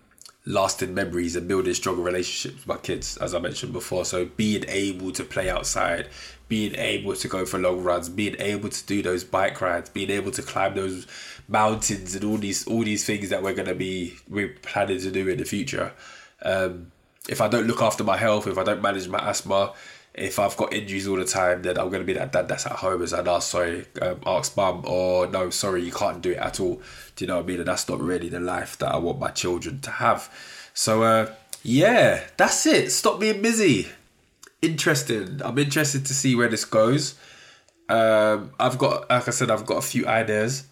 lasting 0.49 0.95
memories 0.95 1.37
and 1.37 1.47
building 1.47 1.75
stronger 1.75 2.01
relationships 2.01 2.57
with 2.57 2.67
my 2.67 2.79
kids, 2.79 3.19
as 3.19 3.35
I 3.35 3.39
mentioned 3.39 3.73
before. 3.73 4.05
So 4.05 4.25
being 4.25 4.65
able 4.67 5.13
to 5.13 5.23
play 5.23 5.51
outside, 5.51 6.09
being 6.49 6.75
able 6.75 7.15
to 7.15 7.29
go 7.29 7.45
for 7.45 7.59
long 7.59 7.83
runs, 7.83 8.09
being 8.09 8.35
able 8.39 8.71
to 8.71 8.87
do 8.87 9.03
those 9.03 9.25
bike 9.25 9.61
rides, 9.61 9.91
being 9.91 10.11
able 10.11 10.31
to 10.33 10.43
climb 10.43 10.75
those 10.75 11.07
mountains 11.49 12.15
and 12.15 12.25
all 12.25 12.39
these 12.39 12.67
all 12.67 12.83
these 12.83 13.05
things 13.05 13.29
that 13.29 13.43
we're 13.43 13.55
gonna 13.55 13.75
be 13.75 14.17
we're 14.29 14.55
planning 14.63 14.99
to 15.01 15.11
do 15.11 15.29
in 15.29 15.39
the 15.39 15.45
future. 15.45 15.93
Um, 16.43 16.93
if 17.29 17.43
I 17.43 17.49
don't 17.49 17.67
look 17.67 17.83
after 17.83 18.03
my 18.03 18.17
health, 18.17 18.47
if 18.47 18.57
I 18.57 18.65
don't 18.65 18.81
manage 18.81 19.07
my 19.07 19.19
asthma, 19.19 19.75
if 20.14 20.38
I've 20.38 20.57
got 20.57 20.73
injuries 20.73 21.07
all 21.07 21.16
the 21.16 21.25
time, 21.25 21.62
then 21.62 21.79
I'm 21.79 21.88
going 21.88 22.01
to 22.01 22.07
be 22.07 22.14
that 22.14 22.33
dad 22.33 22.49
that's 22.49 22.66
at 22.66 22.73
home 22.73 23.03
as 23.03 23.12
an 23.12 23.29
ask, 23.29 23.51
sorry, 23.51 23.87
um, 24.03 24.21
ask 24.27 24.57
mum, 24.57 24.83
or 24.85 25.27
no, 25.27 25.51
sorry, 25.51 25.85
you 25.85 25.92
can't 25.92 26.21
do 26.21 26.33
it 26.33 26.38
at 26.38 26.61
all. 26.61 26.83
Do 27.16 27.25
you 27.25 27.29
know 27.29 27.37
what 27.37 27.44
I 27.44 27.47
mean? 27.47 27.59
And 27.61 27.68
that's 27.68 27.88
not 27.88 28.01
really 28.01 28.29
the 28.29 28.40
life 28.40 28.77
that 28.79 28.92
I 28.92 28.99
want 28.99 29.18
my 29.18 29.31
children 29.31 29.81
to 29.83 29.90
have. 29.90 30.33
So, 30.75 31.03
uh, 31.03 31.35
yeah, 31.62 32.25
that's 32.37 32.66
it. 32.66 32.90
Stop 32.90 33.21
being 33.21 33.42
busy. 33.42 33.88
Interesting. 34.61 35.40
I'm 35.44 35.59
interested 35.59 36.05
to 36.07 36.14
see 36.14 36.35
where 36.35 36.49
this 36.49 36.64
goes. 36.64 37.14
Um, 37.88 38.53
I've 38.59 38.79
got, 38.79 39.09
like 39.09 39.29
I 39.29 39.31
said, 39.31 39.51
I've 39.51 39.66
got 39.66 39.79
a 39.79 39.83
few 39.83 40.07
ideas 40.07 40.66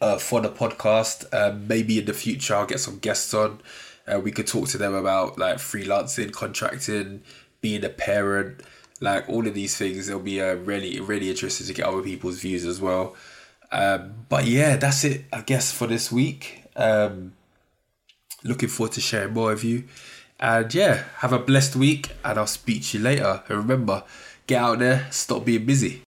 uh, 0.00 0.18
for 0.18 0.40
the 0.40 0.50
podcast. 0.50 1.32
Um, 1.32 1.66
maybe 1.68 1.98
in 1.98 2.04
the 2.04 2.12
future, 2.12 2.54
I'll 2.54 2.66
get 2.66 2.80
some 2.80 2.98
guests 2.98 3.32
on. 3.34 3.60
Uh, 4.06 4.20
we 4.20 4.32
could 4.32 4.46
talk 4.46 4.68
to 4.68 4.78
them 4.78 4.94
about 4.94 5.38
like 5.38 5.56
freelancing, 5.56 6.32
contracting, 6.32 7.22
being 7.60 7.84
a 7.84 7.88
parent, 7.88 8.62
like 9.00 9.28
all 9.28 9.46
of 9.46 9.54
these 9.54 9.76
things. 9.76 10.08
It'll 10.08 10.20
be 10.20 10.40
uh, 10.40 10.54
really, 10.54 11.00
really 11.00 11.30
interesting 11.30 11.66
to 11.66 11.74
get 11.74 11.86
other 11.86 12.02
people's 12.02 12.40
views 12.40 12.64
as 12.64 12.80
well. 12.80 13.16
Um, 13.70 14.26
but 14.28 14.46
yeah, 14.46 14.76
that's 14.76 15.04
it, 15.04 15.24
I 15.32 15.42
guess, 15.42 15.72
for 15.72 15.86
this 15.86 16.10
week. 16.10 16.64
Um, 16.76 17.32
looking 18.44 18.68
forward 18.68 18.92
to 18.92 19.00
sharing 19.00 19.34
more 19.34 19.52
of 19.52 19.64
you. 19.64 19.84
And 20.40 20.72
yeah, 20.72 21.04
have 21.16 21.32
a 21.32 21.38
blessed 21.38 21.76
week, 21.76 22.10
and 22.24 22.38
I'll 22.38 22.46
speak 22.46 22.84
to 22.86 22.98
you 22.98 23.04
later. 23.04 23.42
And 23.48 23.58
remember, 23.58 24.04
get 24.46 24.62
out 24.62 24.78
there, 24.78 25.06
stop 25.10 25.44
being 25.44 25.66
busy. 25.66 26.02